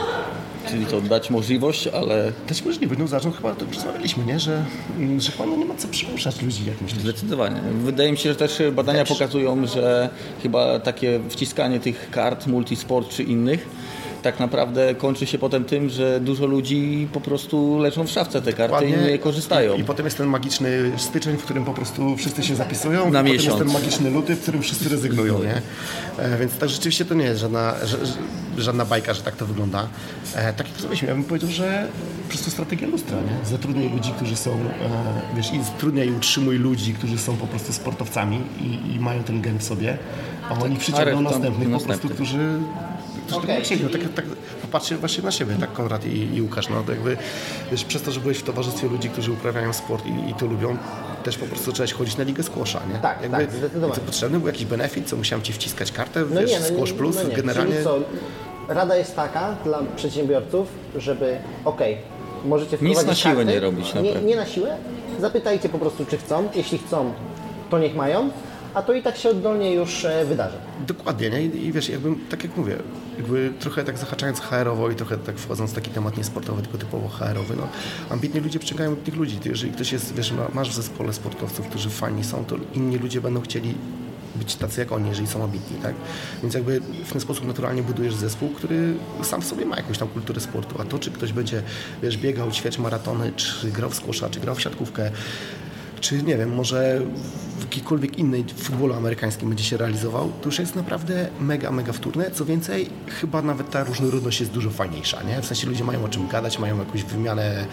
[0.69, 4.39] Czyli to dać możliwość, ale Też możliwe, no zaczął chyba to już rozmawialiśmy, nie?
[4.39, 4.63] Że,
[4.97, 7.01] mm, że chyba no nie ma co przymuszać ludzi, jak myślisz.
[7.03, 7.61] Zdecydowanie.
[7.73, 10.09] Wydaje mi się, że też badania pokazują, że
[10.43, 13.67] chyba takie wciskanie tych kart multisport czy innych
[14.21, 18.53] tak naprawdę kończy się potem tym, że dużo ludzi po prostu leczą w szafce te
[18.53, 19.75] karty i nie korzystają.
[19.75, 22.99] I, I potem jest ten magiczny styczeń, w którym po prostu wszyscy się zapisują.
[22.99, 23.45] Na potem miesiąc.
[23.45, 25.61] jest ten magiczny luty, w którym wszyscy rezygnują, nie?
[26.23, 29.45] E, więc tak rzeczywiście to nie jest żadna, ża- ża- żadna bajka, że tak to
[29.45, 29.87] wygląda.
[30.35, 31.87] E, tak jak rozmawialiśmy, ja bym powiedział, że
[32.23, 33.49] po prostu strategia lustra, nie?
[33.49, 37.73] Zatrudniaj ludzi, którzy są, e, wiesz, i zatrudniaj i utrzymuj ludzi, którzy są po prostu
[37.73, 39.97] sportowcami i, i mają ten gen w sobie,
[40.49, 42.59] a oni przyciągną następnych po prostu, którzy
[43.31, 43.65] okay.
[43.65, 43.89] sięgną.
[43.89, 44.25] Tak, tak,
[44.61, 46.69] popatrzcie właśnie na siebie, tak Konrad i, i Łukasz.
[46.69, 47.17] No, to jakby,
[47.71, 50.77] wiesz, przez to, że byłeś w towarzystwie ludzi, którzy uprawiają sport i, i to lubią,
[51.23, 52.99] też po prostu zacząłeś chodzić na ligę squasha, nie?
[52.99, 53.93] Tak, jakby, tak, zdecydowanie.
[53.93, 56.75] Co potrzebny był jakiś benefit, co musiałem ci wciskać kartę, No wiesz, nie, no nie,
[56.75, 57.35] squash plus, no nie.
[57.35, 57.71] generalnie...
[57.71, 57.99] Czyli co,
[58.67, 61.97] rada jest taka dla przedsiębiorców, żeby okej,
[62.45, 64.27] możecie Nic wprowadzić na siłę karty, nie robić, Nie, naprawdę.
[64.27, 64.77] nie na siłę.
[65.19, 66.49] Zapytajcie po prostu, czy chcą.
[66.55, 67.13] Jeśli chcą,
[67.69, 68.29] to niech mają,
[68.73, 70.57] a to i tak się oddolnie już e, wydarzy.
[70.87, 71.45] Dokładnie, nie?
[71.45, 72.77] I, I wiesz, jakbym, tak jak mówię,
[73.17, 77.07] jakby trochę tak zahaczając HR-owo i trochę tak wchodząc w taki temat niesportowy, tylko typowo
[77.07, 77.67] HR-owy, no
[78.09, 79.39] ambitni ludzie przyciągają tych ludzi.
[79.45, 83.21] Jeżeli ktoś jest, wiesz, ma, masz w zespole sportowców, którzy fajni są, to inni ludzie
[83.21, 83.75] będą chcieli
[84.35, 85.95] być tacy jak oni, jeżeli są ambitni, tak?
[86.41, 88.93] Więc jakby w ten sposób naturalnie budujesz zespół, który
[89.23, 91.63] sam w sobie ma jakąś tam kulturę sportu, a to, czy ktoś będzie,
[92.03, 95.11] wiesz, biegał ćwierć maratony, czy grał w squasha, czy grał w siatkówkę,
[95.99, 97.01] czy nie wiem, może
[97.57, 102.31] w jakiejkolwiek innej futbolu amerykańskim będzie się realizował, to już jest naprawdę mega, mega wtórne.
[102.31, 105.41] Co więcej, chyba nawet ta różnorodność jest dużo fajniejsza, nie?
[105.41, 107.65] W sensie ludzie mają o czym gadać, mają jakąś wymianę,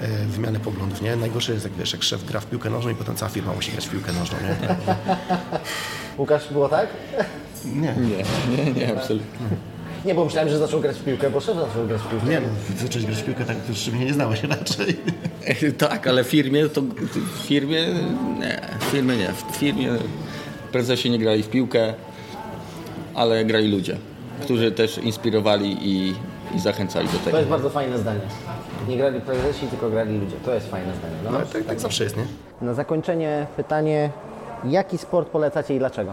[0.00, 1.16] e, wymianę poglądów, nie?
[1.16, 3.72] Najgorsze jest, jak wiesz, jak szef gra w piłkę nożną i potem cała firma musi
[3.72, 4.76] grać w piłkę nożną, nie?
[6.18, 6.88] Łukasz, było tak?
[7.64, 7.94] Nie.
[7.94, 8.24] Nie,
[8.64, 9.73] nie, nie, absolutnie.
[10.04, 12.26] Nie, bo myślałem, że zaczął grać w piłkę, bo szef zaczął grać w piłkę.
[12.26, 12.46] Nie no,
[12.82, 14.96] zacząłeś grać w piłkę tak, to jeszcze mnie nie znałeś raczej.
[15.88, 17.86] tak, ale w firmie to w firmie
[18.40, 19.28] nie, w firmie nie.
[19.32, 19.88] W firmie
[20.72, 21.94] prezesi nie grali w piłkę,
[23.14, 23.96] ale grali ludzie,
[24.42, 26.14] którzy też inspirowali i,
[26.56, 27.36] i zachęcali do To tego.
[27.38, 28.20] jest bardzo fajne zdanie.
[28.88, 30.36] Nie grali prezesi, tylko grali ludzie.
[30.44, 31.14] To jest fajne zdanie.
[31.24, 32.24] No, No ale tak, tak zawsze jest, nie?
[32.62, 34.10] Na zakończenie pytanie,
[34.64, 36.12] jaki sport polecacie i dlaczego?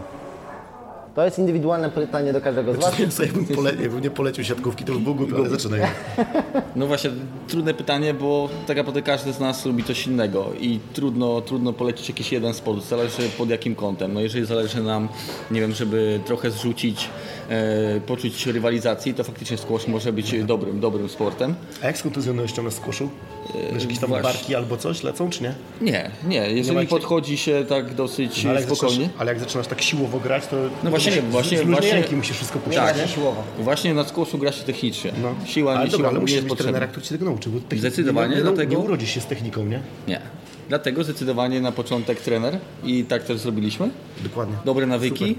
[1.14, 2.98] To jest indywidualne pytanie do każdego z Was.
[2.98, 5.80] Ja sobie bym pole, jakbym nie polecił siatkówki, to by był głupi, ale zaczynaj.
[6.76, 7.10] No właśnie,
[7.48, 12.08] trudne pytanie, bo tak naprawdę każdy z nas lubi coś innego i trudno, trudno polecić
[12.08, 14.12] jakiś jeden sport, zależy pod jakim kątem.
[14.14, 15.08] No jeżeli zależy nam,
[15.50, 17.08] nie wiem, żeby trochę zrzucić
[18.06, 21.54] poczuć rywalizacji, to faktycznie squash może być dobrym, dobrym sportem.
[21.82, 23.10] A jak z kontuzjonnością na skoszu?
[23.72, 24.32] Wiesz, jakieś tam właśnie.
[24.32, 25.54] barki albo coś lecą, czy nie?
[25.80, 28.94] Nie, nie, jeżeli jakiej- podchodzi się tak dosyć No, ale, jak spokojnie.
[28.96, 31.92] zaczynasz, ale jak zaczynasz tak siłowo grać, to No właśnie, to właśnie- z, z właśnie-
[31.92, 33.08] ręki musisz wszystko puszczać, Tak, nie?
[33.14, 33.42] siłowo.
[33.58, 35.12] Właśnie na squashu gra się technicznie.
[35.22, 35.34] No.
[35.46, 36.72] Siła, ale nie dobra, siła ale nie musisz mieć potrzebna.
[36.72, 37.52] trenera, który ci tego nauczył.
[37.52, 39.80] Bo technik- Zdecydowanie, nie, nie, dlatego- nie urodzisz się z techniką, nie?
[40.08, 40.20] Nie.
[40.68, 43.90] Dlatego zdecydowanie na początek trener i tak też zrobiliśmy.
[44.24, 44.56] Dokładnie.
[44.64, 45.36] Dobre nawyki,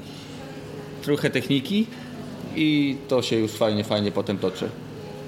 [1.04, 1.88] trochę techniki
[2.56, 4.70] i to się już fajnie, fajnie potem toczy.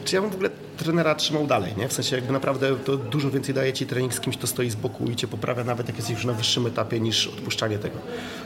[0.06, 1.88] Czy ja bym w ogóle trenera trzymał dalej, nie?
[1.88, 4.76] W sensie jakby naprawdę to dużo więcej daje ci trening z kimś, kto stoi z
[4.76, 7.96] boku i cię poprawia, nawet jak jesteś już na wyższym etapie niż odpuszczanie tego.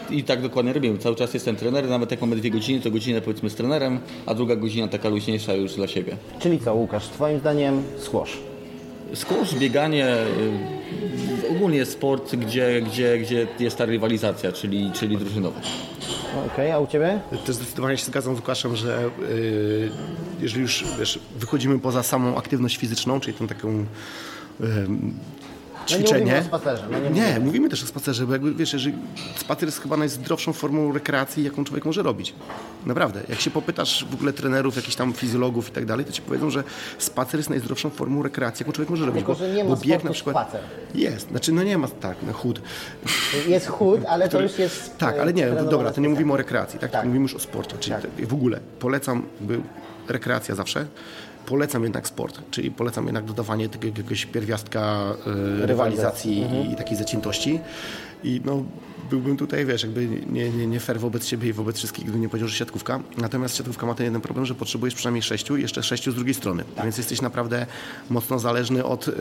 [0.09, 0.97] I tak dokładnie robimy.
[0.97, 4.33] Cały czas jestem trener, nawet jak mamy dwie godziny, to godzinę powiedzmy z trenerem, a
[4.33, 6.17] druga godzina taka luźniejsza już dla siebie.
[6.39, 8.37] Czyli co, Łukasz, Twoim zdaniem squash?
[9.13, 10.07] Squash, bieganie,
[11.43, 15.61] y, ogólnie sport, gdzie, gdzie, gdzie jest ta rywalizacja, czyli, czyli drużynowa.
[16.53, 17.19] Okej, a u Ciebie?
[17.45, 19.91] Też zdecydowanie się zgadzam z Łukaszem, że yy,
[20.41, 23.85] jeżeli już wiesz, wychodzimy poza samą aktywność fizyczną, czyli tą taką
[25.91, 26.43] yy, No nie ćwiczenie.
[26.91, 27.69] No nie nie, mówimy.
[27.69, 28.95] też o spacerze, bo jakby wiesz, jeżeli
[29.35, 32.33] spacer jest chyba najzdrowszą formą rekreacji, jaką człowiek może robić.
[32.85, 33.21] Naprawdę.
[33.29, 36.49] Jak się popytasz w ogóle trenerów, jakichś tam fizjologów i tak dalej, to ci powiedzą,
[36.49, 36.63] że
[36.97, 39.19] spacer jest najzdrowszą formą rekreacji, jaką człowiek może robić.
[39.19, 40.61] Tylko, że nie ma bo bieg na przykład spacer.
[40.95, 41.29] jest.
[41.29, 42.61] Znaczy, no nie ma tak, no chód.
[43.47, 44.97] Jest chód, ale to już jest...
[44.97, 46.91] Tak, e, ale nie, trenowana dobra, to nie mówimy o rekreacji, tak?
[46.91, 47.05] Tak.
[47.05, 49.61] Mówimy już o sporcie, czyli te- w ogóle polecam jakby
[50.07, 50.85] rekreacja zawsze.
[51.49, 55.13] Polecam jednak sport, czyli polecam jednak dodawanie tego jakiegoś pierwiastka
[55.61, 57.59] e, rywalizacji i takiej zaciętości.
[58.23, 58.63] I no,
[59.09, 62.29] byłbym tutaj, wiesz, jakby nie, nie, nie fair wobec siebie i wobec wszystkich, gdybym nie
[62.29, 62.99] powiedział, że siatkówka.
[63.17, 66.33] Natomiast siatkówka ma ten jeden problem, że potrzebujesz przynajmniej sześciu i jeszcze sześciu z drugiej
[66.33, 66.63] strony.
[66.83, 67.65] Więc jesteś naprawdę
[68.09, 69.13] mocno zależny od yy,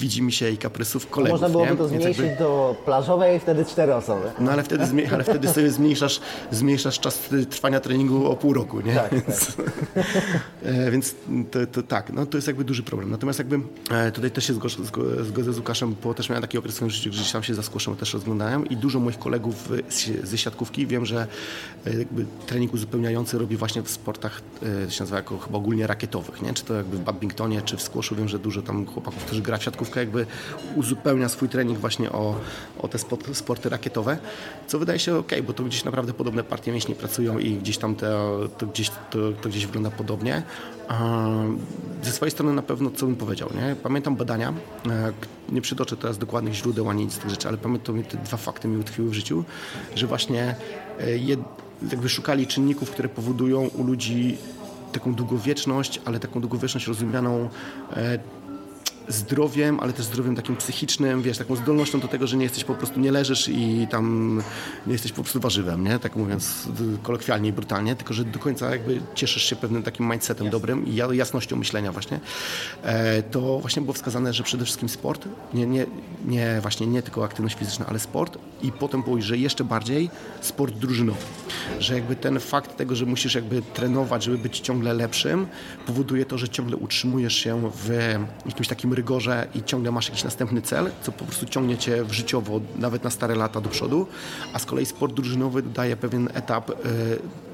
[0.00, 1.40] widzi mi się i kaprysów kolegów.
[1.40, 1.76] Można byłoby nie?
[1.76, 4.30] to zmniejszyć jakby- do plażowej, wtedy cztery osoby.
[4.40, 8.80] no ale wtedy, zmi- ale wtedy sobie zmniejszasz, zmniejszasz czas trwania treningu o pół roku,
[8.80, 8.94] nie?
[8.94, 9.56] Tak, Więc,
[10.62, 11.14] e, więc
[11.50, 13.10] to, to tak, no to jest jakby duży problem.
[13.10, 13.60] Natomiast jakby
[13.90, 16.76] e, tutaj też się zgodzę, zgo- zgodzę z Łukaszem, bo też miałem taki okres w
[16.76, 19.68] swoim życiu, gdzie tam się za skłoszem też rozglądałem i dużo moich kolegów
[20.22, 21.26] ze siatkówki wiem, że
[21.86, 24.42] e, jakby trening uzupełniający robi właśnie w sportach,
[24.86, 26.54] e, się nazywa jako chyba ogólnie rakietowych, nie?
[26.54, 29.58] Czy to jakby w badmintonie, czy w squashu, wiem, że dużo tam chłopaków, którzy gra
[29.58, 30.26] w siatkówkę jakby
[30.76, 32.34] uzupełnia swój trening właśnie o,
[32.78, 34.18] o te sport, sporty rakietowe,
[34.66, 37.96] co wydaje się ok, bo to gdzieś naprawdę podobne partie mięśni pracują i gdzieś tam
[38.58, 40.42] to, gdzieś, to, to gdzieś wygląda podobnie.
[40.88, 41.18] A
[42.02, 43.76] Ze swojej strony na pewno co bym powiedział, nie?
[43.76, 44.52] Pamiętam badania,
[44.86, 45.12] e,
[45.52, 48.36] nie przytoczę teraz dokładnych źródeł ani nic z tych rzeczy, ale pamiętam mi te dwa
[48.36, 49.44] fakty mi utkwiły w życiu,
[49.94, 50.54] że właśnie
[51.00, 51.18] e,
[51.90, 54.38] jakby szukali czynników, które powodują u ludzi
[54.92, 57.48] taką długowieczność, ale taką długowieczność rozumianą
[57.92, 58.18] e,
[59.08, 62.74] zdrowiem, ale też zdrowiem takim psychicznym, wiesz, taką zdolnością do tego, że nie jesteś po
[62.74, 64.42] prostu, nie leżysz i tam
[64.86, 65.98] nie jesteś po prostu warzywem, nie?
[65.98, 66.68] Tak mówiąc
[67.02, 70.94] kolokwialnie i brutalnie, tylko że do końca jakby cieszysz się pewnym takim mindsetem dobrym i
[70.94, 72.20] ja- jasnością myślenia właśnie.
[72.82, 75.86] E, to właśnie było wskazane, że przede wszystkim sport, nie, nie,
[76.26, 80.74] nie właśnie nie tylko aktywność fizyczna, ale sport i potem było, że jeszcze bardziej sport
[80.74, 81.18] drużynowy.
[81.78, 85.46] Że jakby ten fakt tego, że musisz jakby trenować, żeby być ciągle lepszym,
[85.86, 90.62] powoduje to, że ciągle utrzymujesz się w jakimś takim rygorze i ciągle masz jakiś następny
[90.62, 94.06] cel, co po prostu ciągnie cię w życiowo nawet na stare lata do przodu,
[94.52, 96.74] a z kolei sport drużynowy dodaje pewien etap, e,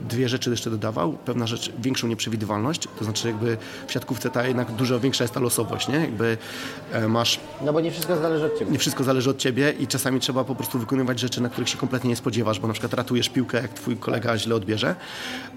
[0.08, 4.72] dwie rzeczy jeszcze dodawał, pewna rzecz, większą nieprzewidywalność, to znaczy jakby w siatkówce ta jednak
[4.72, 5.94] dużo większa jest ta losowość, nie?
[5.94, 6.38] Jakby
[6.92, 8.70] e, masz No bo nie wszystko zależy od Ciebie.
[8.72, 11.78] nie wszystko zależy od ciebie i czasami trzeba po prostu wykonywać rzeczy, na których się
[11.78, 14.94] kompletnie nie spodziewasz, bo na przykład ratujesz piłkę, jak twój kolega źle odbierze,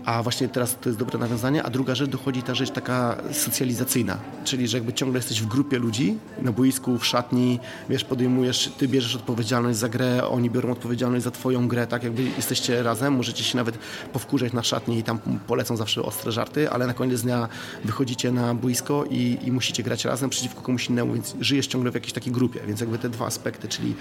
[0.06, 4.18] a właśnie teraz to jest dobre nawiązanie, a druga rzecz, dochodzi ta rzecz taka socjalizacyjna,
[4.44, 7.60] czyli że jakby ciągle jesteś w grupie grupie ludzi na boisku, w szatni,
[7.90, 12.24] wiesz, podejmujesz, ty bierzesz odpowiedzialność za grę, oni biorą odpowiedzialność za twoją grę, tak jakby
[12.24, 13.78] jesteście razem, możecie się nawet
[14.14, 17.50] powkurzać na szatni i tam polecą zawsze ostre żarty, ale na koniec dnia
[17.86, 21.96] wychodzicie na boisko i, i musicie grać razem przeciwko komuś innemu, więc żyjesz ciągle w
[21.96, 23.96] jakiejś takiej grupie, więc jakby te dwa aspekty, czyli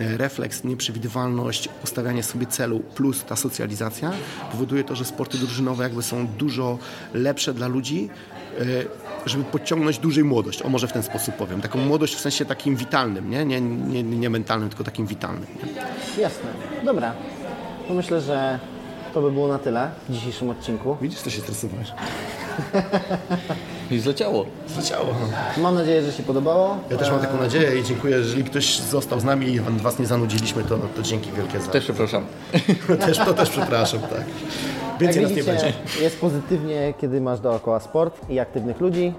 [0.00, 4.12] e, refleks, nieprzewidywalność, ustawianie sobie celu plus ta socjalizacja
[4.52, 6.78] powoduje to, że sporty drużynowe jakby są dużo
[7.14, 8.10] lepsze dla ludzi,
[9.26, 10.62] żeby podciągnąć dłużej młodość.
[10.62, 11.60] O może w ten sposób powiem.
[11.60, 15.46] Taką młodość w sensie takim witalnym, nie, nie, nie, nie mentalnym, tylko takim witalnym.
[15.62, 16.22] Nie?
[16.22, 16.48] Jasne.
[16.84, 17.12] Dobra.
[17.88, 18.58] To myślę, że
[19.14, 20.96] to by było na tyle w dzisiejszym odcinku.
[21.00, 21.92] Widzisz, co się stresowałeś?
[23.90, 24.46] I zleciało.
[24.68, 25.14] Zleciało.
[25.56, 26.78] Mam nadzieję, że się podobało.
[26.90, 30.06] Ja też mam taką nadzieję i dziękuję, jeżeli ktoś został z nami i was nie
[30.06, 31.70] zanudziliśmy, to, to dzięki wielkie za...
[31.70, 32.26] Też przepraszam.
[33.06, 34.24] też, to też przepraszam, tak.
[35.04, 36.02] Jak Więcej nas nie widzicie, będzie.
[36.04, 39.14] jest pozytywnie, kiedy masz dookoła sport i aktywnych ludzi.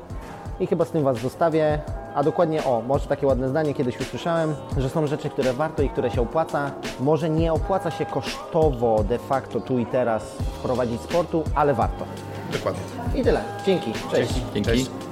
[0.59, 1.79] I chyba z tym Was zostawię.
[2.15, 5.89] A dokładnie, o, może takie ładne zdanie kiedyś usłyszałem, że są rzeczy, które warto i
[5.89, 6.71] które się opłaca.
[6.99, 10.23] Może nie opłaca się kosztowo de facto tu i teraz
[10.59, 12.05] wprowadzić sportu, ale warto.
[12.53, 12.81] Dokładnie.
[13.15, 13.41] I tyle.
[13.65, 13.93] Dzięki.
[14.11, 14.33] Cześć.
[14.53, 14.69] Dzięki.
[14.69, 15.02] Cześć.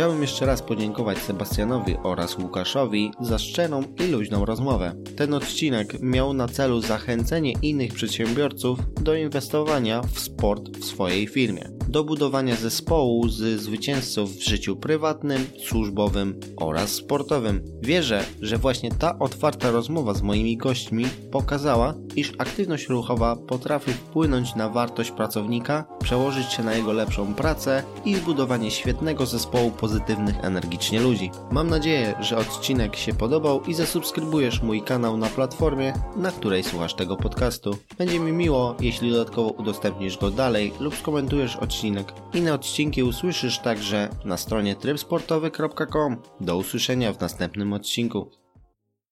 [0.00, 4.94] Chciałbym jeszcze raz podziękować Sebastianowi oraz Łukaszowi za szczerą i luźną rozmowę.
[5.16, 11.70] Ten odcinek miał na celu zachęcenie innych przedsiębiorców do inwestowania w sport w swojej firmie,
[11.88, 17.62] do budowania zespołu z zwycięzców w życiu prywatnym, służbowym oraz sportowym.
[17.82, 24.54] Wierzę, że właśnie ta otwarta rozmowa z moimi gośćmi pokazała, iż aktywność ruchowa potrafi wpłynąć
[24.54, 31.00] na wartość pracownika, przełożyć się na jego lepszą pracę i zbudowanie świetnego zespołu pozytywnych energicznie
[31.00, 31.30] ludzi.
[31.50, 36.94] Mam nadzieję, że odcinek się podobał i zasubskrybujesz mój kanał na platformie, na której słuchasz
[36.94, 37.76] tego podcastu.
[37.98, 42.12] Będzie mi miło, jeśli dodatkowo udostępnisz go dalej lub skomentujesz odcinek.
[42.34, 46.16] Inne odcinki usłyszysz także na stronie trybsportowy.com.
[46.40, 48.39] Do usłyszenia w następnym odcinku.